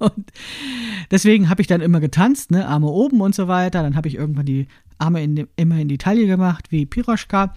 Und 0.01 0.33
deswegen 1.13 1.49
habe 1.49 1.63
ich 1.63 1.69
dann 1.69 1.81
immer 1.81 2.01
getanzt, 2.01 2.51
ne, 2.51 2.67
Arme 2.67 2.89
oben 2.89 3.21
und 3.21 3.33
so 3.33 3.47
weiter. 3.47 3.83
Dann 3.83 3.95
habe 3.95 4.09
ich 4.09 4.17
irgendwann 4.17 4.45
die 4.45 4.67
Arme 4.99 5.23
in 5.23 5.37
die, 5.37 5.47
immer 5.55 5.79
in 5.79 5.87
die 5.87 5.99
Taille 5.99 6.27
gemacht, 6.27 6.73
wie 6.73 6.85
Piroschka 6.85 7.55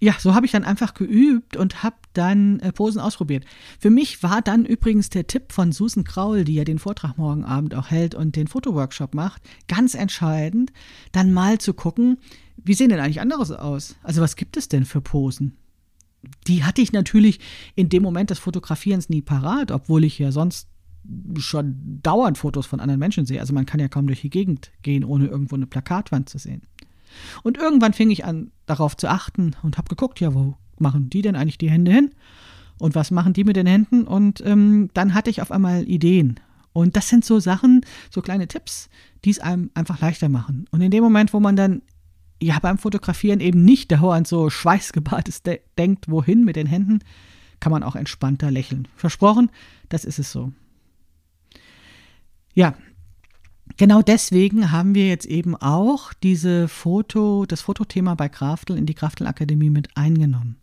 ja, 0.00 0.14
so 0.18 0.34
habe 0.34 0.46
ich 0.46 0.52
dann 0.52 0.64
einfach 0.64 0.94
geübt 0.94 1.56
und 1.56 1.82
habe 1.82 1.96
dann 2.14 2.58
äh, 2.60 2.72
Posen 2.72 3.00
ausprobiert. 3.00 3.44
Für 3.78 3.90
mich 3.90 4.22
war 4.22 4.40
dann 4.40 4.64
übrigens 4.64 5.10
der 5.10 5.26
Tipp 5.26 5.52
von 5.52 5.72
Susan 5.72 6.04
Kraul, 6.04 6.44
die 6.44 6.54
ja 6.54 6.64
den 6.64 6.78
Vortrag 6.78 7.18
morgen 7.18 7.44
Abend 7.44 7.74
auch 7.74 7.90
hält 7.90 8.14
und 8.14 8.34
den 8.34 8.48
Fotoworkshop 8.48 9.14
macht, 9.14 9.42
ganz 9.68 9.94
entscheidend, 9.94 10.72
dann 11.12 11.32
mal 11.32 11.58
zu 11.58 11.74
gucken, 11.74 12.18
wie 12.56 12.74
sehen 12.74 12.88
denn 12.88 13.00
eigentlich 13.00 13.20
anderes 13.20 13.52
aus? 13.52 13.96
Also 14.02 14.22
was 14.22 14.36
gibt 14.36 14.56
es 14.56 14.68
denn 14.68 14.86
für 14.86 15.02
Posen? 15.02 15.56
Die 16.46 16.64
hatte 16.64 16.80
ich 16.80 16.92
natürlich 16.92 17.40
in 17.74 17.90
dem 17.90 18.02
Moment 18.02 18.30
des 18.30 18.38
Fotografierens 18.38 19.10
nie 19.10 19.22
parat, 19.22 19.70
obwohl 19.70 20.04
ich 20.04 20.18
ja 20.18 20.32
sonst 20.32 20.68
schon 21.38 22.00
dauernd 22.02 22.38
Fotos 22.38 22.66
von 22.66 22.80
anderen 22.80 22.98
Menschen 22.98 23.26
sehe. 23.26 23.40
Also 23.40 23.52
man 23.54 23.66
kann 23.66 23.80
ja 23.80 23.88
kaum 23.88 24.06
durch 24.06 24.20
die 24.20 24.30
Gegend 24.30 24.70
gehen, 24.82 25.04
ohne 25.04 25.26
irgendwo 25.26 25.56
eine 25.56 25.66
Plakatwand 25.66 26.28
zu 26.28 26.38
sehen. 26.38 26.62
Und 27.42 27.56
irgendwann 27.56 27.92
fing 27.92 28.10
ich 28.10 28.24
an, 28.24 28.50
darauf 28.66 28.96
zu 28.96 29.08
achten 29.08 29.56
und 29.62 29.78
habe 29.78 29.88
geguckt, 29.88 30.20
ja, 30.20 30.34
wo 30.34 30.54
machen 30.78 31.10
die 31.10 31.22
denn 31.22 31.36
eigentlich 31.36 31.58
die 31.58 31.70
Hände 31.70 31.92
hin? 31.92 32.10
Und 32.78 32.94
was 32.94 33.10
machen 33.10 33.32
die 33.32 33.44
mit 33.44 33.56
den 33.56 33.66
Händen? 33.66 34.04
Und 34.04 34.42
ähm, 34.44 34.88
dann 34.94 35.14
hatte 35.14 35.30
ich 35.30 35.42
auf 35.42 35.50
einmal 35.52 35.82
Ideen. 35.82 36.40
Und 36.72 36.96
das 36.96 37.08
sind 37.08 37.24
so 37.24 37.40
Sachen, 37.40 37.84
so 38.10 38.22
kleine 38.22 38.48
Tipps, 38.48 38.88
die 39.24 39.30
es 39.30 39.38
einem 39.38 39.70
einfach 39.74 40.00
leichter 40.00 40.28
machen. 40.28 40.66
Und 40.70 40.80
in 40.80 40.90
dem 40.90 41.02
Moment, 41.02 41.32
wo 41.34 41.40
man 41.40 41.56
dann 41.56 41.82
ja 42.40 42.58
beim 42.58 42.78
Fotografieren 42.78 43.40
eben 43.40 43.64
nicht 43.64 43.92
dauernd 43.92 44.26
so 44.26 44.50
schweißgebadet 44.50 45.46
de 45.46 45.60
denkt, 45.76 46.10
wohin 46.10 46.44
mit 46.44 46.56
den 46.56 46.66
Händen, 46.66 47.00
kann 47.58 47.72
man 47.72 47.82
auch 47.82 47.96
entspannter 47.96 48.50
lächeln. 48.50 48.88
Versprochen, 48.96 49.50
das 49.90 50.04
ist 50.04 50.18
es 50.18 50.32
so. 50.32 50.52
Ja, 52.54 52.74
Genau 53.76 54.02
deswegen 54.02 54.72
haben 54.72 54.94
wir 54.94 55.08
jetzt 55.08 55.26
eben 55.26 55.56
auch 55.56 56.12
diese 56.12 56.68
Foto, 56.68 57.46
das 57.46 57.62
Fotothema 57.62 58.14
bei 58.14 58.28
Kraftel 58.28 58.76
in 58.76 58.86
die 58.86 58.94
Kraftel 58.94 59.26
Akademie 59.26 59.70
mit 59.70 59.96
eingenommen. 59.96 60.56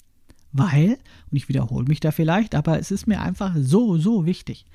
Weil, 0.52 0.98
und 1.30 1.38
ich 1.38 1.50
wiederhole 1.50 1.86
mich 1.86 2.00
da 2.00 2.12
vielleicht, 2.12 2.56
aber 2.56 2.80
es 2.80 2.92
ist 2.92 3.08
mir 3.08 3.22
einfach 3.22 3.54
so, 3.58 3.98
so 3.98 4.26
wichtig. 4.26 4.66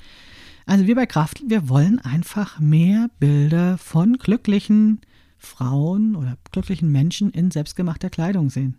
Also 0.67 0.87
wir 0.87 0.95
bei 0.95 1.07
Kraftel, 1.07 1.51
wir 1.51 1.69
wollen 1.69 1.99
einfach 1.99 2.61
mehr 2.61 3.11
Bilder 3.19 3.79
von 3.79 4.15
glücklichen 4.19 5.01
Frauen 5.39 6.15
oder 6.15 6.37
glücklichen 6.53 6.91
Menschen 6.93 7.31
in 7.31 7.51
selbstgemachter 7.51 8.11
Kleidung 8.11 8.49
sehen. 8.49 8.77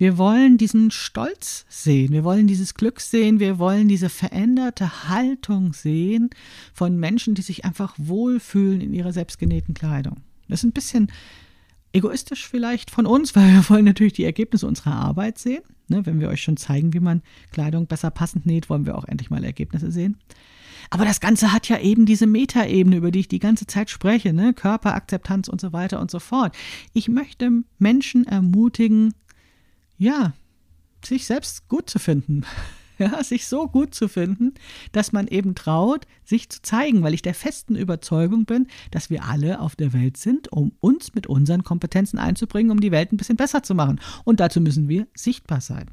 Wir 0.00 0.16
wollen 0.16 0.56
diesen 0.56 0.90
Stolz 0.90 1.66
sehen, 1.68 2.12
wir 2.12 2.24
wollen 2.24 2.46
dieses 2.46 2.72
Glück 2.72 3.02
sehen, 3.02 3.38
wir 3.38 3.58
wollen 3.58 3.86
diese 3.86 4.08
veränderte 4.08 5.10
Haltung 5.10 5.74
sehen 5.74 6.30
von 6.72 6.96
Menschen, 6.96 7.34
die 7.34 7.42
sich 7.42 7.66
einfach 7.66 7.92
wohlfühlen 7.98 8.80
in 8.80 8.94
ihrer 8.94 9.12
selbstgenähten 9.12 9.74
Kleidung. 9.74 10.16
Das 10.48 10.60
ist 10.60 10.64
ein 10.64 10.72
bisschen 10.72 11.12
egoistisch 11.92 12.48
vielleicht 12.48 12.90
von 12.90 13.04
uns, 13.04 13.36
weil 13.36 13.52
wir 13.52 13.68
wollen 13.68 13.84
natürlich 13.84 14.14
die 14.14 14.24
Ergebnisse 14.24 14.66
unserer 14.66 14.94
Arbeit 14.94 15.36
sehen. 15.36 15.60
Ne, 15.88 16.06
wenn 16.06 16.18
wir 16.18 16.30
euch 16.30 16.40
schon 16.40 16.56
zeigen, 16.56 16.94
wie 16.94 17.00
man 17.00 17.20
Kleidung 17.52 17.86
besser 17.86 18.10
passend 18.10 18.46
näht, 18.46 18.70
wollen 18.70 18.86
wir 18.86 18.96
auch 18.96 19.04
endlich 19.04 19.28
mal 19.28 19.44
Ergebnisse 19.44 19.92
sehen. 19.92 20.16
Aber 20.88 21.04
das 21.04 21.20
Ganze 21.20 21.52
hat 21.52 21.68
ja 21.68 21.78
eben 21.78 22.06
diese 22.06 22.26
Metaebene, 22.26 22.96
über 22.96 23.10
die 23.10 23.20
ich 23.20 23.28
die 23.28 23.38
ganze 23.38 23.66
Zeit 23.66 23.90
spreche, 23.90 24.32
ne? 24.32 24.54
Körperakzeptanz 24.54 25.48
und 25.48 25.60
so 25.60 25.74
weiter 25.74 26.00
und 26.00 26.10
so 26.10 26.20
fort. 26.20 26.56
Ich 26.94 27.08
möchte 27.08 27.50
Menschen 27.78 28.26
ermutigen, 28.26 29.12
ja, 30.00 30.32
sich 31.04 31.26
selbst 31.26 31.68
gut 31.68 31.88
zu 31.88 32.00
finden. 32.00 32.44
Ja, 32.98 33.24
sich 33.24 33.46
so 33.46 33.66
gut 33.66 33.94
zu 33.94 34.08
finden, 34.08 34.52
dass 34.92 35.10
man 35.10 35.26
eben 35.26 35.54
traut, 35.54 36.06
sich 36.22 36.50
zu 36.50 36.60
zeigen, 36.60 37.02
weil 37.02 37.14
ich 37.14 37.22
der 37.22 37.32
festen 37.32 37.74
Überzeugung 37.74 38.44
bin, 38.44 38.66
dass 38.90 39.08
wir 39.08 39.24
alle 39.24 39.60
auf 39.60 39.74
der 39.74 39.94
Welt 39.94 40.18
sind, 40.18 40.52
um 40.52 40.72
uns 40.80 41.14
mit 41.14 41.26
unseren 41.26 41.64
Kompetenzen 41.64 42.18
einzubringen, 42.18 42.70
um 42.70 42.78
die 42.78 42.90
Welt 42.90 43.10
ein 43.10 43.16
bisschen 43.16 43.38
besser 43.38 43.62
zu 43.62 43.74
machen. 43.74 44.02
Und 44.24 44.38
dazu 44.38 44.60
müssen 44.60 44.90
wir 44.90 45.06
sichtbar 45.14 45.62
sein. 45.62 45.90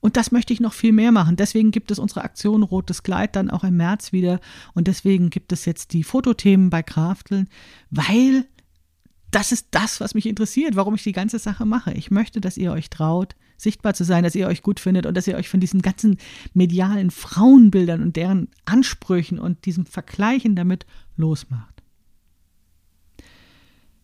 Und 0.00 0.16
das 0.16 0.32
möchte 0.32 0.52
ich 0.52 0.58
noch 0.58 0.72
viel 0.72 0.92
mehr 0.92 1.12
machen. 1.12 1.36
Deswegen 1.36 1.70
gibt 1.70 1.92
es 1.92 2.00
unsere 2.00 2.24
Aktion 2.24 2.64
Rotes 2.64 3.04
Kleid 3.04 3.36
dann 3.36 3.48
auch 3.48 3.62
im 3.62 3.76
März 3.76 4.10
wieder. 4.10 4.40
Und 4.74 4.88
deswegen 4.88 5.30
gibt 5.30 5.52
es 5.52 5.64
jetzt 5.64 5.92
die 5.92 6.02
Fotothemen 6.02 6.70
bei 6.70 6.82
Krafteln, 6.82 7.48
weil 7.90 8.46
das 9.30 9.52
ist 9.52 9.68
das, 9.72 10.00
was 10.00 10.14
mich 10.14 10.26
interessiert, 10.26 10.76
warum 10.76 10.94
ich 10.94 11.02
die 11.02 11.12
ganze 11.12 11.38
Sache 11.38 11.66
mache. 11.66 11.92
Ich 11.92 12.10
möchte, 12.10 12.40
dass 12.40 12.56
ihr 12.56 12.72
euch 12.72 12.88
traut, 12.90 13.36
sichtbar 13.56 13.94
zu 13.94 14.04
sein, 14.04 14.24
dass 14.24 14.34
ihr 14.34 14.46
euch 14.46 14.62
gut 14.62 14.80
findet 14.80 15.04
und 15.04 15.14
dass 15.16 15.26
ihr 15.26 15.36
euch 15.36 15.48
von 15.48 15.60
diesen 15.60 15.82
ganzen 15.82 16.16
medialen 16.54 17.10
Frauenbildern 17.10 18.02
und 18.02 18.16
deren 18.16 18.48
Ansprüchen 18.64 19.38
und 19.38 19.66
diesem 19.66 19.84
Vergleichen 19.84 20.56
damit 20.56 20.86
losmacht. 21.16 21.82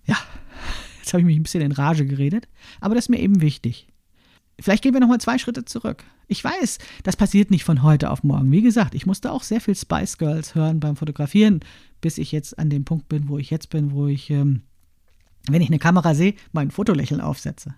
Ja, 0.05 0.17
jetzt 0.99 1.13
habe 1.15 1.21
ich 1.21 1.27
mich 1.27 1.37
ein 1.37 1.45
bisschen 1.45 1.63
in 1.63 1.73
Rage 1.73 2.07
geredet, 2.07 2.49
aber 2.81 2.95
das 2.95 3.07
ist 3.07 3.11
mir 3.11 3.21
eben 3.21 3.41
wichtig. 3.41 3.89
Vielleicht 4.61 4.83
gehen 4.83 4.95
wir 4.95 5.01
nochmal 5.01 5.21
zwei 5.21 5.39
Schritte 5.39 5.65
zurück. 5.65 6.05
Ich 6.29 6.43
weiß, 6.43 6.79
das 7.03 7.17
passiert 7.17 7.51
nicht 7.51 7.65
von 7.65 7.83
heute 7.83 8.11
auf 8.11 8.23
morgen. 8.23 8.53
Wie 8.53 8.63
gesagt, 8.63 8.95
ich 8.95 9.05
musste 9.05 9.33
auch 9.33 9.43
sehr 9.43 9.61
viel 9.61 9.75
Spice 9.75 10.17
Girls 10.17 10.55
hören 10.55 10.81
beim 10.81 10.97
Fotografieren, 10.97 11.61
bis 12.01 12.19
ich 12.19 12.31
jetzt 12.31 12.59
an 12.59 12.71
dem 12.71 12.85
Punkt 12.85 13.09
bin, 13.09 13.29
wo 13.29 13.39
ich 13.39 13.51
jetzt 13.51 13.71
bin, 13.71 13.93
wo 13.93 14.07
ich 14.07 14.31
ähm, 14.31 14.63
wenn 15.49 15.63
ich 15.63 15.69
eine 15.69 15.79
Kamera 15.79 16.15
sehe, 16.15 16.35
mein 16.53 16.71
Fotolächeln 16.71 17.21
aufsetze. 17.21 17.75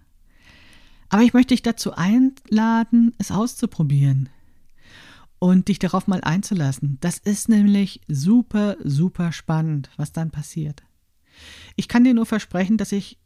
Aber 1.09 1.23
ich 1.23 1.35
möchte 1.35 1.55
dich 1.55 1.63
dazu 1.63 1.93
einladen, 1.93 3.13
es 3.19 3.31
auszuprobieren 3.31 4.29
und 5.39 5.69
dich 5.69 5.79
darauf 5.79 6.07
mal 6.07 6.23
einzulassen. 6.23 6.99
Das 7.01 7.19
ist 7.19 7.49
nämlich 7.49 8.01
super, 8.09 8.77
super 8.83 9.33
spannend, 9.33 9.91
was 9.97 10.13
dann 10.13 10.31
passiert. 10.31 10.83
Ich 11.77 11.89
kann 11.89 12.05
dir 12.05 12.15
nur 12.15 12.27
versprechen, 12.27 12.77
dass 12.77 12.93
ich 12.93 13.19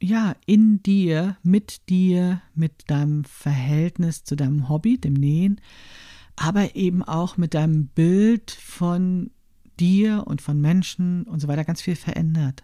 ja 0.00 0.34
in 0.46 0.82
dir, 0.82 1.36
mit 1.42 1.88
dir, 1.88 2.40
mit 2.54 2.90
deinem 2.90 3.24
Verhältnis 3.24 4.24
zu 4.24 4.36
deinem 4.36 4.68
Hobby, 4.68 4.98
dem 4.98 5.14
Nähen, 5.14 5.60
aber 6.36 6.76
eben 6.76 7.02
auch 7.02 7.36
mit 7.36 7.54
deinem 7.54 7.88
Bild 7.88 8.50
von 8.50 9.30
dir 9.78 10.24
und 10.26 10.40
von 10.40 10.60
Menschen 10.60 11.24
und 11.24 11.40
so 11.40 11.48
weiter 11.48 11.64
ganz 11.64 11.82
viel 11.82 11.96
verändert. 11.96 12.62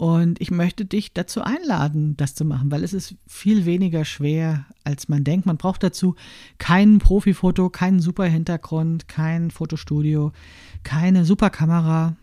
Und 0.00 0.40
ich 0.40 0.50
möchte 0.50 0.86
dich 0.86 1.12
dazu 1.12 1.42
einladen, 1.42 2.16
das 2.16 2.34
zu 2.34 2.46
machen, 2.46 2.70
weil 2.70 2.84
es 2.84 2.94
ist 2.94 3.16
viel 3.26 3.66
weniger 3.66 4.06
schwer, 4.06 4.64
als 4.82 5.10
man 5.10 5.24
denkt. 5.24 5.44
Man 5.44 5.58
braucht 5.58 5.82
dazu 5.82 6.14
kein 6.56 7.00
Profifoto, 7.00 7.68
keinen 7.68 8.00
super 8.00 8.24
Hintergrund, 8.24 9.08
kein 9.08 9.50
Fotostudio, 9.50 10.32
keine 10.84 11.26
super 11.26 11.50
Kamera. 11.50 12.16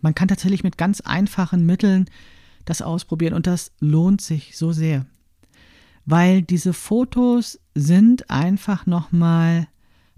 Man 0.00 0.14
kann 0.14 0.28
tatsächlich 0.28 0.64
mit 0.64 0.78
ganz 0.78 1.02
einfachen 1.02 1.66
Mitteln 1.66 2.08
das 2.64 2.80
ausprobieren 2.80 3.34
und 3.34 3.46
das 3.46 3.72
lohnt 3.78 4.22
sich 4.22 4.56
so 4.56 4.72
sehr. 4.72 5.04
Weil 6.06 6.40
diese 6.40 6.72
Fotos 6.72 7.60
sind 7.74 8.30
einfach 8.30 8.86
nochmal 8.86 9.68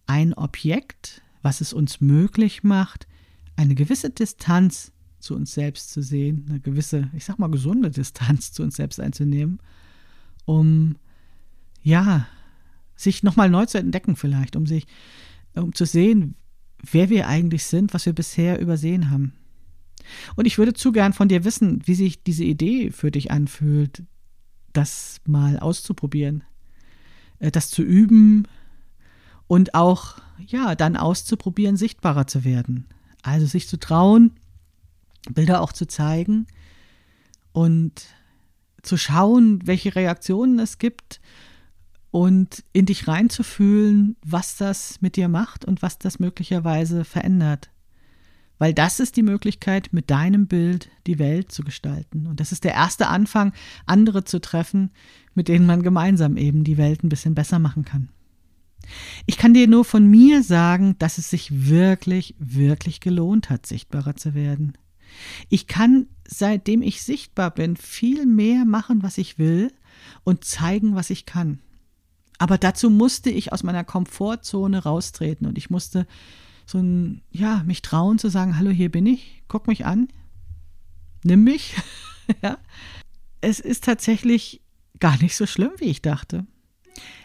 ein 0.06 0.32
Objekt, 0.32 1.22
was 1.42 1.60
es 1.60 1.72
uns 1.72 2.00
möglich 2.00 2.62
macht, 2.62 3.08
eine 3.56 3.74
gewisse 3.74 4.10
Distanz 4.10 4.92
zu 5.20 5.34
uns 5.34 5.52
selbst 5.52 5.90
zu 5.90 6.02
sehen, 6.02 6.46
eine 6.48 6.60
gewisse, 6.60 7.10
ich 7.14 7.24
sag 7.24 7.38
mal, 7.38 7.50
gesunde 7.50 7.90
Distanz 7.90 8.52
zu 8.52 8.62
uns 8.62 8.76
selbst 8.76 9.00
einzunehmen, 9.00 9.60
um 10.44 10.96
ja, 11.82 12.26
sich 12.96 13.22
nochmal 13.22 13.48
neu 13.48 13.66
zu 13.66 13.78
entdecken 13.78 14.16
vielleicht, 14.16 14.56
um 14.56 14.66
sich, 14.66 14.86
um 15.54 15.74
zu 15.74 15.86
sehen, 15.86 16.34
wer 16.90 17.08
wir 17.08 17.28
eigentlich 17.28 17.64
sind, 17.64 17.94
was 17.94 18.06
wir 18.06 18.12
bisher 18.12 18.60
übersehen 18.60 19.10
haben. 19.10 19.32
Und 20.36 20.46
ich 20.46 20.58
würde 20.58 20.74
zu 20.74 20.92
gern 20.92 21.12
von 21.12 21.28
dir 21.28 21.44
wissen, 21.44 21.82
wie 21.86 21.94
sich 21.94 22.22
diese 22.22 22.44
Idee 22.44 22.90
für 22.90 23.10
dich 23.10 23.30
anfühlt, 23.30 24.04
das 24.72 25.20
mal 25.26 25.58
auszuprobieren, 25.58 26.44
äh, 27.38 27.50
das 27.50 27.70
zu 27.70 27.82
üben 27.82 28.46
und 29.46 29.74
auch, 29.74 30.18
ja, 30.46 30.74
dann 30.74 30.96
auszuprobieren, 30.96 31.76
sichtbarer 31.76 32.26
zu 32.26 32.44
werden. 32.44 32.86
Also 33.22 33.46
sich 33.46 33.68
zu 33.68 33.78
trauen, 33.78 34.32
Bilder 35.28 35.60
auch 35.60 35.72
zu 35.72 35.86
zeigen 35.86 36.46
und 37.52 38.06
zu 38.82 38.96
schauen, 38.96 39.60
welche 39.66 39.94
Reaktionen 39.94 40.58
es 40.58 40.78
gibt 40.78 41.20
und 42.10 42.64
in 42.72 42.86
dich 42.86 43.06
reinzufühlen, 43.06 44.16
was 44.24 44.56
das 44.56 45.00
mit 45.00 45.16
dir 45.16 45.28
macht 45.28 45.64
und 45.64 45.82
was 45.82 45.98
das 45.98 46.18
möglicherweise 46.18 47.04
verändert. 47.04 47.70
Weil 48.58 48.74
das 48.74 49.00
ist 49.00 49.16
die 49.16 49.22
Möglichkeit, 49.22 49.88
mit 49.92 50.10
deinem 50.10 50.46
Bild 50.46 50.90
die 51.06 51.18
Welt 51.18 51.50
zu 51.50 51.62
gestalten. 51.62 52.26
Und 52.26 52.40
das 52.40 52.52
ist 52.52 52.64
der 52.64 52.74
erste 52.74 53.06
Anfang, 53.06 53.54
andere 53.86 54.24
zu 54.24 54.38
treffen, 54.38 54.90
mit 55.34 55.48
denen 55.48 55.66
man 55.66 55.82
gemeinsam 55.82 56.36
eben 56.36 56.62
die 56.62 56.76
Welt 56.76 57.02
ein 57.02 57.08
bisschen 57.08 57.34
besser 57.34 57.58
machen 57.58 57.84
kann. 57.86 58.10
Ich 59.24 59.38
kann 59.38 59.54
dir 59.54 59.66
nur 59.66 59.84
von 59.84 60.06
mir 60.06 60.42
sagen, 60.42 60.96
dass 60.98 61.16
es 61.16 61.30
sich 61.30 61.68
wirklich, 61.68 62.34
wirklich 62.38 63.00
gelohnt 63.00 63.48
hat, 63.48 63.64
sichtbarer 63.64 64.16
zu 64.16 64.34
werden. 64.34 64.74
Ich 65.48 65.66
kann, 65.66 66.06
seitdem 66.26 66.82
ich 66.82 67.02
sichtbar 67.02 67.50
bin, 67.50 67.76
viel 67.76 68.26
mehr 68.26 68.64
machen, 68.64 69.02
was 69.02 69.18
ich 69.18 69.38
will 69.38 69.72
und 70.24 70.44
zeigen, 70.44 70.94
was 70.94 71.10
ich 71.10 71.26
kann. 71.26 71.60
Aber 72.38 72.56
dazu 72.56 72.88
musste 72.88 73.30
ich 73.30 73.52
aus 73.52 73.62
meiner 73.62 73.84
Komfortzone 73.84 74.82
raustreten 74.82 75.46
und 75.46 75.58
ich 75.58 75.68
musste 75.68 76.06
so 76.64 76.78
ein, 76.78 77.22
ja, 77.30 77.62
mich 77.64 77.82
trauen 77.82 78.18
zu 78.18 78.28
sagen, 78.28 78.56
hallo, 78.56 78.70
hier 78.70 78.90
bin 78.90 79.06
ich, 79.06 79.42
guck 79.48 79.66
mich 79.66 79.84
an, 79.84 80.08
nimm 81.22 81.44
mich. 81.44 81.74
ja. 82.42 82.58
Es 83.40 83.60
ist 83.60 83.84
tatsächlich 83.84 84.62
gar 85.00 85.20
nicht 85.20 85.36
so 85.36 85.46
schlimm, 85.46 85.72
wie 85.78 85.86
ich 85.86 86.02
dachte. 86.02 86.46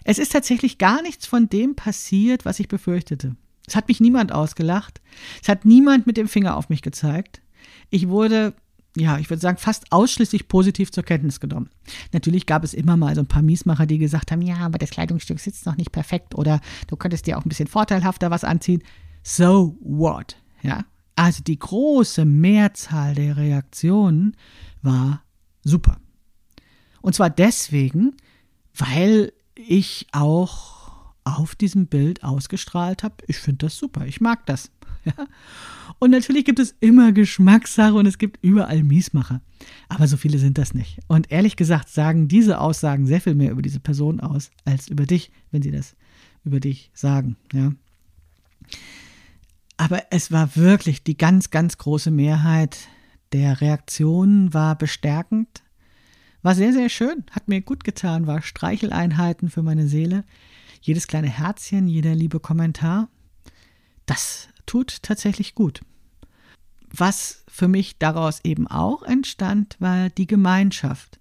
Es 0.03 0.19
ist 0.19 0.31
tatsächlich 0.31 0.77
gar 0.77 1.01
nichts 1.01 1.25
von 1.25 1.49
dem 1.49 1.75
passiert, 1.75 2.45
was 2.45 2.59
ich 2.59 2.67
befürchtete. 2.67 3.35
Es 3.67 3.75
hat 3.75 3.87
mich 3.87 3.99
niemand 3.99 4.31
ausgelacht. 4.31 5.01
Es 5.41 5.49
hat 5.49 5.65
niemand 5.65 6.07
mit 6.07 6.17
dem 6.17 6.27
Finger 6.27 6.55
auf 6.55 6.69
mich 6.69 6.81
gezeigt. 6.81 7.41
Ich 7.89 8.07
wurde 8.07 8.53
ja, 8.97 9.17
ich 9.19 9.29
würde 9.29 9.41
sagen, 9.41 9.57
fast 9.57 9.91
ausschließlich 9.91 10.47
positiv 10.47 10.91
zur 10.91 11.03
Kenntnis 11.03 11.39
genommen. 11.39 11.69
Natürlich 12.13 12.45
gab 12.45 12.63
es 12.63 12.73
immer 12.73 12.95
mal 12.95 13.13
so 13.13 13.21
ein 13.21 13.27
paar 13.27 13.41
Miesmacher, 13.41 13.85
die 13.85 13.97
gesagt 13.97 14.31
haben, 14.31 14.41
ja, 14.41 14.57
aber 14.57 14.77
das 14.77 14.89
Kleidungsstück 14.89 15.39
sitzt 15.39 15.65
noch 15.65 15.75
nicht 15.75 15.91
perfekt 15.91 16.33
oder 16.35 16.61
du 16.87 16.95
könntest 16.95 17.27
dir 17.27 17.37
auch 17.37 17.45
ein 17.45 17.49
bisschen 17.49 17.67
vorteilhafter 17.67 18.31
was 18.31 18.45
anziehen. 18.45 18.81
So 19.21 19.77
what? 19.81 20.37
Ja, 20.61 20.85
also 21.15 21.43
die 21.43 21.59
große 21.59 22.25
Mehrzahl 22.25 23.15
der 23.15 23.37
Reaktionen 23.37 24.37
war 24.81 25.23
super. 25.61 25.97
Und 27.01 27.15
zwar 27.15 27.29
deswegen, 27.29 28.15
weil 28.73 29.33
ich 29.55 30.07
auch 30.11 31.13
auf 31.23 31.55
diesem 31.55 31.87
Bild 31.87 32.23
ausgestrahlt 32.23 33.03
habe, 33.03 33.15
ich 33.27 33.37
finde 33.37 33.65
das 33.65 33.77
super, 33.77 34.05
ich 34.05 34.21
mag 34.21 34.45
das. 34.45 34.71
Ja? 35.05 35.27
Und 35.99 36.11
natürlich 36.11 36.45
gibt 36.45 36.59
es 36.59 36.75
immer 36.79 37.11
Geschmackssache 37.11 37.93
und 37.93 38.05
es 38.05 38.17
gibt 38.17 38.43
überall 38.43 38.83
Miesmacher. 38.83 39.41
Aber 39.87 40.07
so 40.07 40.17
viele 40.17 40.37
sind 40.37 40.57
das 40.57 40.73
nicht. 40.73 40.99
Und 41.07 41.31
ehrlich 41.31 41.55
gesagt 41.55 41.89
sagen 41.89 42.27
diese 42.27 42.59
Aussagen 42.59 43.07
sehr 43.07 43.21
viel 43.21 43.35
mehr 43.35 43.51
über 43.51 43.61
diese 43.61 43.79
Person 43.79 44.19
aus, 44.19 44.51
als 44.65 44.87
über 44.87 45.05
dich, 45.05 45.31
wenn 45.51 45.61
sie 45.61 45.71
das 45.71 45.95
über 46.43 46.59
dich 46.59 46.91
sagen. 46.93 47.37
Ja? 47.53 47.73
Aber 49.77 50.03
es 50.11 50.31
war 50.31 50.55
wirklich 50.55 51.03
die 51.03 51.17
ganz, 51.17 51.49
ganz 51.49 51.77
große 51.77 52.11
Mehrheit 52.11 52.77
der 53.33 53.59
Reaktionen 53.59 54.53
war 54.53 54.77
bestärkend, 54.77 55.63
war 56.41 56.55
sehr, 56.55 56.71
sehr 56.71 56.89
schön, 56.89 57.25
hat 57.31 57.47
mir 57.47 57.61
gut 57.61 57.83
getan, 57.83 58.27
war 58.27 58.41
Streicheleinheiten 58.41 59.49
für 59.49 59.63
meine 59.63 59.87
Seele. 59.87 60.23
Jedes 60.81 61.07
kleine 61.07 61.27
Herzchen, 61.27 61.87
jeder 61.87 62.13
liebe 62.13 62.39
Kommentar. 62.39 63.09
Das 64.05 64.47
tut 64.65 65.01
tatsächlich 65.03 65.55
gut. 65.55 65.81
Was 66.91 67.43
für 67.47 67.67
mich 67.67 67.97
daraus 67.97 68.39
eben 68.43 68.67
auch 68.67 69.03
entstand, 69.03 69.75
war 69.79 70.09
die 70.09 70.27
Gemeinschaft. 70.27 71.19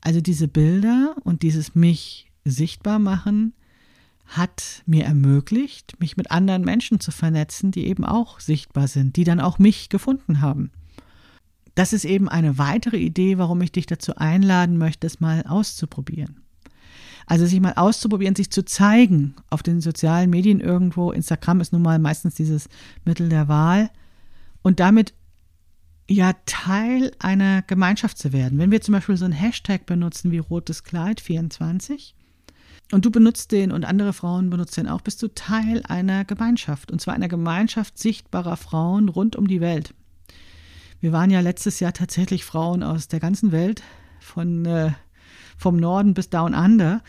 Also 0.00 0.20
diese 0.20 0.48
Bilder 0.48 1.16
und 1.24 1.42
dieses 1.42 1.74
mich 1.74 2.30
sichtbar 2.44 2.98
machen 2.98 3.54
hat 4.26 4.82
mir 4.86 5.04
ermöglicht, 5.04 5.98
mich 6.00 6.16
mit 6.16 6.30
anderen 6.30 6.62
Menschen 6.62 7.00
zu 7.00 7.12
vernetzen, 7.12 7.70
die 7.70 7.86
eben 7.86 8.04
auch 8.04 8.40
sichtbar 8.40 8.88
sind, 8.88 9.16
die 9.16 9.24
dann 9.24 9.40
auch 9.40 9.58
mich 9.58 9.88
gefunden 9.88 10.40
haben. 10.40 10.70
Das 11.74 11.92
ist 11.92 12.04
eben 12.04 12.28
eine 12.28 12.58
weitere 12.58 12.96
Idee, 12.96 13.38
warum 13.38 13.60
ich 13.60 13.70
dich 13.70 13.86
dazu 13.86 14.16
einladen 14.16 14.78
möchte, 14.78 15.06
es 15.06 15.20
mal 15.20 15.44
auszuprobieren. 15.46 16.40
Also 17.26 17.44
sich 17.44 17.60
mal 17.60 17.74
auszuprobieren, 17.74 18.36
sich 18.36 18.50
zu 18.50 18.64
zeigen 18.64 19.34
auf 19.50 19.62
den 19.62 19.80
sozialen 19.80 20.30
Medien 20.30 20.60
irgendwo. 20.60 21.10
Instagram 21.10 21.60
ist 21.60 21.72
nun 21.72 21.82
mal 21.82 21.98
meistens 21.98 22.36
dieses 22.36 22.68
Mittel 23.04 23.28
der 23.28 23.48
Wahl. 23.48 23.90
Und 24.62 24.80
damit 24.80 25.12
ja 26.08 26.34
Teil 26.46 27.12
einer 27.18 27.62
Gemeinschaft 27.62 28.18
zu 28.18 28.32
werden. 28.32 28.58
Wenn 28.58 28.70
wir 28.70 28.80
zum 28.80 28.92
Beispiel 28.92 29.16
so 29.16 29.24
einen 29.24 29.34
Hashtag 29.34 29.86
benutzen 29.86 30.30
wie 30.30 30.38
rotes 30.38 30.84
Kleid 30.84 31.20
24 31.20 32.14
und 32.92 33.04
du 33.04 33.10
benutzt 33.10 33.50
den 33.50 33.72
und 33.72 33.84
andere 33.84 34.12
Frauen 34.12 34.48
benutzen 34.48 34.84
den 34.84 34.88
auch, 34.88 35.00
bist 35.00 35.20
du 35.22 35.28
Teil 35.28 35.82
einer 35.88 36.24
Gemeinschaft. 36.24 36.92
Und 36.92 37.00
zwar 37.00 37.14
einer 37.14 37.28
Gemeinschaft 37.28 37.98
sichtbarer 37.98 38.56
Frauen 38.56 39.08
rund 39.08 39.34
um 39.34 39.48
die 39.48 39.60
Welt. 39.60 39.94
Wir 41.00 41.12
waren 41.12 41.30
ja 41.30 41.40
letztes 41.40 41.80
Jahr 41.80 41.92
tatsächlich 41.92 42.44
Frauen 42.44 42.82
aus 42.82 43.08
der 43.08 43.20
ganzen 43.20 43.52
Welt, 43.52 43.82
von 44.20 44.64
äh, 44.64 44.92
vom 45.56 45.76
Norden 45.76 46.14
bis 46.14 46.30
Down 46.30 46.54
Under, 46.54 47.02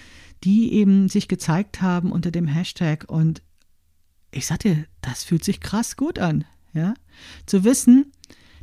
die 0.44 0.74
eben 0.74 1.10
sich 1.10 1.28
gezeigt 1.28 1.82
haben 1.82 2.12
unter 2.12 2.32
dem 2.32 2.48
Hashtag. 2.48 3.06
Und 3.08 3.42
ich 4.32 4.46
sagte, 4.46 4.86
das 5.02 5.24
fühlt 5.24 5.44
sich 5.44 5.60
krass 5.60 5.98
gut 5.98 6.20
an. 6.20 6.46
Ja? 6.74 6.94
Zu 7.46 7.64
wissen, 7.64 8.12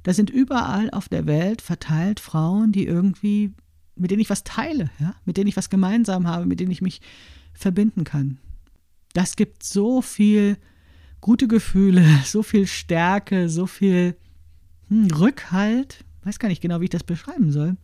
da 0.03 0.13
sind 0.13 0.31
überall 0.31 0.91
auf 0.91 1.09
der 1.09 1.27
Welt 1.27 1.63
verteilt 1.63 2.21
Frauen, 2.21 2.73
die 2.73 2.87
irgendwie, 2.87 3.53
mit 3.97 4.11
denen 4.11 4.21
ich 4.21 4.31
was 4.31 4.45
teile, 4.45 4.91
ja? 5.01 5.15
mit 5.25 5.37
denen 5.37 5.49
ich 5.49 5.57
was 5.57 5.71
gemeinsam 5.71 6.27
habe, 6.27 6.47
mit 6.47 6.61
denen 6.61 6.71
ich 6.71 6.83
mich 6.83 7.01
verbinden 7.53 8.05
kann. 8.05 8.39
Das 9.13 9.37
gibt 9.37 9.63
so 9.63 10.03
viel 10.03 10.59
gute 11.21 11.49
Gefühle, 11.49 12.05
so 12.25 12.43
viel 12.43 12.67
Stärke, 12.67 13.49
so 13.49 13.67
viel 13.67 14.17
hm, 14.89 15.09
Rückhalt. 15.11 16.05
Weiß 16.23 16.39
gar 16.39 16.49
nicht 16.49 16.61
genau, 16.61 16.81
wie 16.81 16.85
ich 16.85 16.91
das 16.91 17.05
beschreiben 17.05 17.51
soll. 17.51 17.77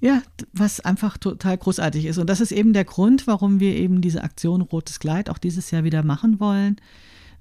Ja, 0.00 0.22
was 0.52 0.80
einfach 0.80 1.18
total 1.18 1.58
großartig 1.58 2.06
ist. 2.06 2.16
Und 2.16 2.28
das 2.30 2.40
ist 2.40 2.52
eben 2.52 2.72
der 2.72 2.84
Grund, 2.84 3.26
warum 3.26 3.60
wir 3.60 3.76
eben 3.76 4.00
diese 4.00 4.24
Aktion 4.24 4.62
Rotes 4.62 4.98
Kleid 4.98 5.28
auch 5.28 5.38
dieses 5.38 5.70
Jahr 5.70 5.84
wieder 5.84 6.02
machen 6.02 6.40
wollen, 6.40 6.76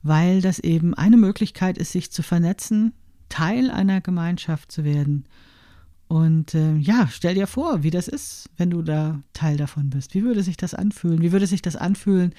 weil 0.03 0.41
das 0.41 0.59
eben 0.59 0.93
eine 0.93 1.15
Möglichkeit 1.15 1.77
ist, 1.77 1.93
sich 1.93 2.11
zu 2.11 2.21
vernetzen, 2.21 2.93
Teil 3.29 3.71
einer 3.71 4.01
Gemeinschaft 4.01 4.71
zu 4.71 4.83
werden. 4.83 5.25
Und 6.09 6.55
äh, 6.55 6.75
ja, 6.77 7.07
stell 7.09 7.35
dir 7.35 7.45
vor, 7.45 7.83
wie 7.83 7.91
das 7.91 8.07
ist, 8.07 8.49
wenn 8.57 8.71
du 8.71 8.81
da 8.81 9.21
Teil 9.33 9.57
davon 9.57 9.91
bist. 9.91 10.15
Wie 10.15 10.23
würde 10.23 10.41
sich 10.41 10.57
das 10.57 10.73
anfühlen? 10.73 11.21
Wie 11.21 11.31
würde 11.31 11.45
sich 11.45 11.61
das 11.61 11.75
anfühlen, 11.75 12.33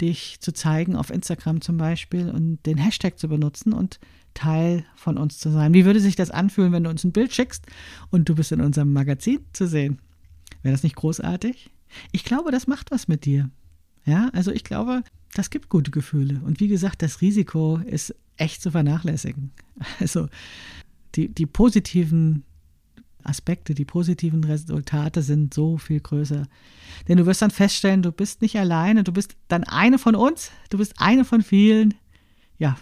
dich 0.00 0.38
zu 0.40 0.52
zeigen 0.52 0.96
auf 0.96 1.08
Instagram 1.08 1.60
zum 1.60 1.76
Beispiel 1.76 2.28
und 2.28 2.58
den 2.66 2.78
Hashtag 2.78 3.18
zu 3.18 3.28
benutzen 3.28 3.72
und 3.72 4.00
Teil 4.34 4.84
von 4.96 5.18
uns 5.18 5.38
zu 5.38 5.50
sein. 5.50 5.74
Wie 5.74 5.84
würde 5.84 6.00
sich 6.00 6.16
das 6.16 6.30
anfühlen, 6.30 6.72
wenn 6.72 6.84
du 6.84 6.90
uns 6.90 7.04
ein 7.04 7.12
Bild 7.12 7.34
schickst 7.34 7.66
und 8.10 8.28
du 8.28 8.34
bist 8.34 8.52
in 8.52 8.60
unserem 8.60 8.92
Magazin 8.92 9.40
zu 9.52 9.66
sehen? 9.66 10.00
Wäre 10.62 10.72
das 10.72 10.82
nicht 10.82 10.96
großartig? 10.96 11.70
Ich 12.12 12.24
glaube, 12.24 12.50
das 12.50 12.66
macht 12.66 12.90
was 12.90 13.08
mit 13.08 13.24
dir. 13.24 13.50
Ja, 14.04 14.30
also 14.32 14.50
ich 14.50 14.64
glaube, 14.64 15.02
das 15.34 15.50
gibt 15.50 15.68
gute 15.68 15.90
Gefühle. 15.90 16.40
Und 16.44 16.60
wie 16.60 16.68
gesagt, 16.68 17.02
das 17.02 17.20
Risiko 17.20 17.76
ist 17.84 18.14
echt 18.36 18.62
zu 18.62 18.70
vernachlässigen. 18.70 19.52
Also 20.00 20.28
die, 21.14 21.28
die 21.28 21.46
positiven 21.46 22.44
Aspekte, 23.24 23.74
die 23.74 23.84
positiven 23.84 24.42
Resultate 24.44 25.22
sind 25.22 25.54
so 25.54 25.78
viel 25.78 26.00
größer. 26.00 26.46
Denn 27.08 27.18
du 27.18 27.26
wirst 27.26 27.42
dann 27.42 27.50
feststellen, 27.50 28.02
du 28.02 28.12
bist 28.12 28.42
nicht 28.42 28.58
alleine, 28.58 29.04
du 29.04 29.12
bist 29.12 29.36
dann 29.48 29.64
eine 29.64 29.98
von 29.98 30.14
uns, 30.14 30.50
du 30.70 30.78
bist 30.78 30.94
eine 30.98 31.24
von 31.24 31.42
vielen. 31.42 31.94
Ja, 32.58 32.76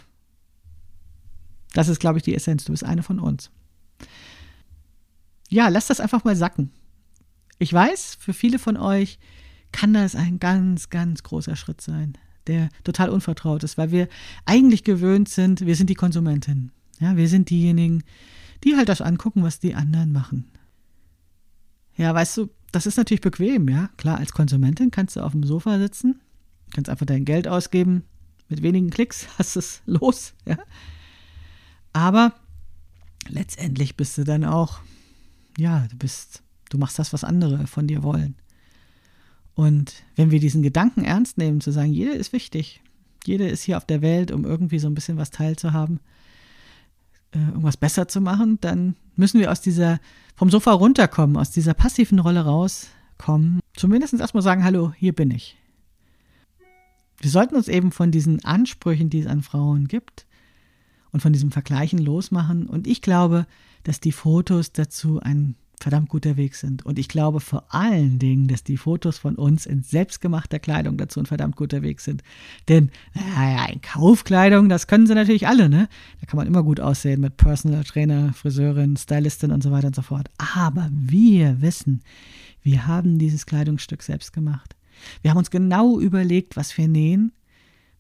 das 1.72 1.88
ist, 1.88 2.00
glaube 2.00 2.18
ich, 2.18 2.24
die 2.24 2.34
Essenz. 2.34 2.64
Du 2.64 2.72
bist 2.72 2.84
eine 2.84 3.02
von 3.02 3.18
uns. 3.18 3.50
ja, 5.48 5.68
lasst 5.68 5.90
das 5.90 6.00
einfach 6.00 6.24
mal 6.24 6.36
sacken. 6.36 6.70
Ich 7.58 7.72
weiß, 7.72 8.16
für 8.18 8.32
viele 8.32 8.58
von 8.58 8.76
euch 8.76 9.18
kann 9.72 9.92
das 9.92 10.16
ein 10.16 10.38
ganz, 10.38 10.90
ganz 10.90 11.22
großer 11.22 11.56
Schritt 11.56 11.80
sein, 11.80 12.16
der 12.46 12.70
total 12.84 13.10
unvertraut 13.10 13.62
ist, 13.64 13.78
weil 13.78 13.90
wir 13.90 14.08
eigentlich 14.46 14.84
gewöhnt 14.84 15.28
sind, 15.28 15.66
wir 15.66 15.76
sind 15.76 15.90
die 15.90 15.94
Konsumentin. 15.94 16.72
Ja, 17.00 17.16
wir 17.16 17.28
sind 17.28 17.50
diejenigen, 17.50 18.02
die 18.64 18.76
halt 18.76 18.88
das 18.88 19.00
angucken, 19.00 19.42
was 19.42 19.60
die 19.60 19.74
anderen 19.74 20.12
machen. 20.12 20.50
Ja, 21.96 22.14
weißt 22.14 22.38
du, 22.38 22.50
das 22.72 22.86
ist 22.86 22.96
natürlich 22.96 23.20
bequem, 23.20 23.68
ja. 23.68 23.90
Klar, 23.96 24.18
als 24.18 24.32
Konsumentin 24.32 24.90
kannst 24.90 25.16
du 25.16 25.20
auf 25.20 25.32
dem 25.32 25.44
Sofa 25.44 25.78
sitzen, 25.78 26.20
kannst 26.72 26.88
einfach 26.88 27.06
dein 27.06 27.24
Geld 27.24 27.48
ausgeben, 27.48 28.04
mit 28.48 28.62
wenigen 28.62 28.90
Klicks 28.90 29.26
hast 29.38 29.56
du 29.56 29.60
es 29.60 29.82
los, 29.86 30.34
ja. 30.46 30.56
Aber 31.92 32.32
letztendlich 33.28 33.96
bist 33.96 34.16
du 34.18 34.24
dann 34.24 34.44
auch, 34.44 34.80
ja, 35.58 35.86
du 35.90 35.96
bist, 35.96 36.42
du 36.70 36.78
machst 36.78 36.98
das, 36.98 37.12
was 37.12 37.24
andere 37.24 37.66
von 37.66 37.86
dir 37.86 38.02
wollen. 38.02 38.36
Und 39.54 39.92
wenn 40.16 40.30
wir 40.30 40.40
diesen 40.40 40.62
Gedanken 40.62 41.04
ernst 41.04 41.36
nehmen, 41.36 41.60
zu 41.60 41.70
sagen, 41.70 41.92
jeder 41.92 42.14
ist 42.14 42.32
wichtig, 42.32 42.80
jeder 43.24 43.48
ist 43.48 43.62
hier 43.62 43.76
auf 43.76 43.84
der 43.84 44.02
Welt, 44.02 44.30
um 44.30 44.44
irgendwie 44.44 44.78
so 44.78 44.88
ein 44.88 44.94
bisschen 44.94 45.18
was 45.18 45.30
teilzuhaben, 45.30 46.00
äh, 47.32 47.38
irgendwas 47.38 47.76
besser 47.76 48.08
zu 48.08 48.20
machen, 48.20 48.58
dann 48.60 48.96
müssen 49.16 49.40
wir 49.40 49.52
aus 49.52 49.60
dieser, 49.60 50.00
vom 50.34 50.50
Sofa 50.50 50.72
runterkommen, 50.72 51.36
aus 51.36 51.50
dieser 51.50 51.74
passiven 51.74 52.18
Rolle 52.18 52.44
rauskommen. 52.44 53.60
Zumindest 53.74 54.14
erstmal 54.14 54.42
sagen, 54.42 54.64
hallo, 54.64 54.92
hier 54.96 55.14
bin 55.14 55.30
ich. 55.30 55.56
Wir 57.18 57.30
sollten 57.30 57.54
uns 57.54 57.68
eben 57.68 57.92
von 57.92 58.10
diesen 58.10 58.44
Ansprüchen, 58.44 59.10
die 59.10 59.20
es 59.20 59.26
an 59.26 59.42
Frauen 59.42 59.88
gibt, 59.88 60.26
und 61.12 61.20
von 61.20 61.32
diesem 61.32 61.50
Vergleichen 61.50 61.98
losmachen. 61.98 62.66
Und 62.66 62.86
ich 62.86 63.02
glaube, 63.02 63.46
dass 63.82 64.00
die 64.00 64.12
Fotos 64.12 64.72
dazu 64.72 65.20
ein 65.20 65.54
verdammt 65.80 66.10
guter 66.10 66.36
Weg 66.36 66.54
sind. 66.54 66.84
Und 66.84 66.98
ich 66.98 67.08
glaube 67.08 67.40
vor 67.40 67.64
allen 67.74 68.18
Dingen, 68.18 68.48
dass 68.48 68.62
die 68.62 68.76
Fotos 68.76 69.18
von 69.18 69.34
uns 69.34 69.64
in 69.64 69.82
selbstgemachter 69.82 70.58
Kleidung 70.58 70.98
dazu 70.98 71.20
ein 71.20 71.26
verdammt 71.26 71.56
guter 71.56 71.82
Weg 71.82 72.00
sind. 72.00 72.22
Denn, 72.68 72.90
naja, 73.14 73.66
in 73.72 73.80
Kaufkleidung, 73.80 74.68
das 74.68 74.86
können 74.86 75.06
sie 75.06 75.14
natürlich 75.14 75.48
alle, 75.48 75.68
ne? 75.68 75.88
Da 76.20 76.26
kann 76.26 76.36
man 76.36 76.46
immer 76.46 76.62
gut 76.62 76.80
aussehen 76.80 77.22
mit 77.22 77.38
Personal 77.38 77.84
Trainer, 77.84 78.34
Friseurin, 78.34 78.96
Stylistin 78.96 79.50
und 79.50 79.62
so 79.62 79.70
weiter 79.70 79.86
und 79.86 79.96
so 79.96 80.02
fort. 80.02 80.28
Aber 80.36 80.90
wir 80.92 81.62
wissen, 81.62 82.02
wir 82.62 82.86
haben 82.86 83.18
dieses 83.18 83.46
Kleidungsstück 83.46 84.02
selbst 84.02 84.34
gemacht. 84.34 84.76
Wir 85.22 85.30
haben 85.30 85.38
uns 85.38 85.50
genau 85.50 85.98
überlegt, 85.98 86.56
was 86.56 86.76
wir 86.76 86.88
nähen, 86.88 87.32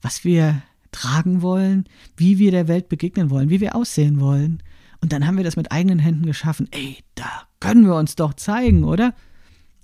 was 0.02 0.22
wir 0.24 0.62
tragen 0.92 1.42
wollen, 1.42 1.84
wie 2.16 2.38
wir 2.38 2.50
der 2.50 2.68
Welt 2.68 2.88
begegnen 2.88 3.30
wollen, 3.30 3.50
wie 3.50 3.60
wir 3.60 3.76
aussehen 3.76 4.20
wollen. 4.20 4.62
Und 5.00 5.12
dann 5.12 5.26
haben 5.26 5.36
wir 5.36 5.44
das 5.44 5.56
mit 5.56 5.72
eigenen 5.72 5.98
Händen 5.98 6.26
geschaffen. 6.26 6.68
Ey, 6.70 6.98
da 7.14 7.44
können 7.58 7.86
wir 7.86 7.94
uns 7.96 8.16
doch 8.16 8.34
zeigen, 8.34 8.84
oder? 8.84 9.14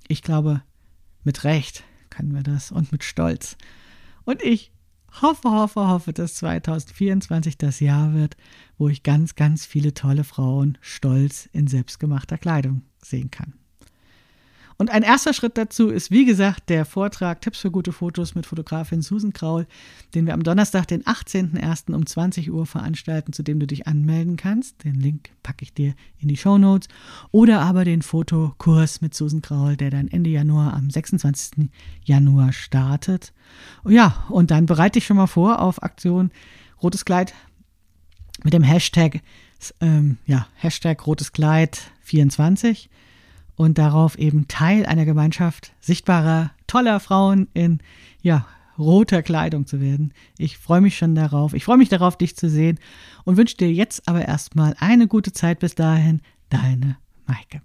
Ich 0.08 0.22
glaube, 0.22 0.62
mit 1.24 1.44
Recht 1.44 1.84
können 2.10 2.34
wir 2.34 2.42
das 2.42 2.70
und 2.70 2.92
mit 2.92 3.04
Stolz. 3.04 3.56
Und 4.24 4.42
ich 4.42 4.72
hoffe, 5.22 5.50
hoffe, 5.50 5.88
hoffe, 5.88 6.12
dass 6.12 6.34
2024 6.36 7.58
das 7.58 7.80
Jahr 7.80 8.14
wird, 8.14 8.36
wo 8.78 8.88
ich 8.88 9.02
ganz, 9.02 9.34
ganz 9.34 9.64
viele 9.64 9.94
tolle 9.94 10.24
Frauen 10.24 10.78
stolz 10.80 11.48
in 11.52 11.66
selbstgemachter 11.66 12.38
Kleidung 12.38 12.82
sehen 13.02 13.30
kann. 13.30 13.54
Und 14.78 14.90
ein 14.90 15.02
erster 15.02 15.32
Schritt 15.32 15.56
dazu 15.56 15.88
ist, 15.88 16.10
wie 16.10 16.26
gesagt, 16.26 16.68
der 16.68 16.84
Vortrag 16.84 17.40
Tipps 17.40 17.60
für 17.60 17.70
gute 17.70 17.92
Fotos 17.92 18.34
mit 18.34 18.44
Fotografin 18.44 19.00
Susan 19.00 19.32
Kraul, 19.32 19.66
den 20.14 20.26
wir 20.26 20.34
am 20.34 20.42
Donnerstag, 20.42 20.86
den 20.86 21.02
18.01. 21.02 21.94
um 21.94 22.04
20 22.04 22.52
Uhr 22.52 22.66
veranstalten, 22.66 23.32
zu 23.32 23.42
dem 23.42 23.58
du 23.58 23.66
dich 23.66 23.86
anmelden 23.86 24.36
kannst. 24.36 24.84
Den 24.84 24.96
Link 24.96 25.30
packe 25.42 25.62
ich 25.62 25.72
dir 25.72 25.94
in 26.18 26.28
die 26.28 26.36
Show 26.36 26.58
Notes. 26.58 26.88
Oder 27.30 27.62
aber 27.62 27.84
den 27.84 28.02
Fotokurs 28.02 29.00
mit 29.00 29.14
Susan 29.14 29.40
Kraul, 29.40 29.76
der 29.76 29.90
dann 29.90 30.08
Ende 30.08 30.28
Januar 30.28 30.74
am 30.74 30.90
26. 30.90 31.70
Januar 32.04 32.52
startet. 32.52 33.32
Ja, 33.88 34.26
und 34.28 34.50
dann 34.50 34.66
bereite 34.66 34.98
ich 34.98 35.06
schon 35.06 35.16
mal 35.16 35.26
vor 35.26 35.60
auf 35.60 35.82
Aktion 35.82 36.30
Rotes 36.82 37.06
Kleid 37.06 37.32
mit 38.44 38.52
dem 38.52 38.62
Hashtag, 38.62 39.22
ähm, 39.80 40.18
ja, 40.26 40.46
Hashtag 40.56 41.06
Rotes 41.06 41.32
Kleid 41.32 41.80
24 42.02 42.90
und 43.56 43.78
darauf 43.78 44.18
eben 44.18 44.48
Teil 44.48 44.86
einer 44.86 45.04
Gemeinschaft 45.04 45.72
sichtbarer, 45.80 46.52
toller 46.66 47.00
Frauen 47.00 47.48
in, 47.54 47.80
ja, 48.22 48.46
roter 48.78 49.22
Kleidung 49.22 49.66
zu 49.66 49.80
werden. 49.80 50.12
Ich 50.38 50.58
freue 50.58 50.80
mich 50.82 50.96
schon 50.98 51.14
darauf. 51.14 51.54
Ich 51.54 51.64
freue 51.64 51.78
mich 51.78 51.88
darauf, 51.88 52.16
dich 52.16 52.36
zu 52.36 52.48
sehen 52.48 52.78
und 53.24 53.36
wünsche 53.36 53.56
dir 53.56 53.72
jetzt 53.72 54.06
aber 54.06 54.26
erstmal 54.26 54.74
eine 54.78 55.08
gute 55.08 55.32
Zeit 55.32 55.58
bis 55.60 55.74
dahin. 55.74 56.20
Deine 56.50 56.98
Maike. 57.26 57.62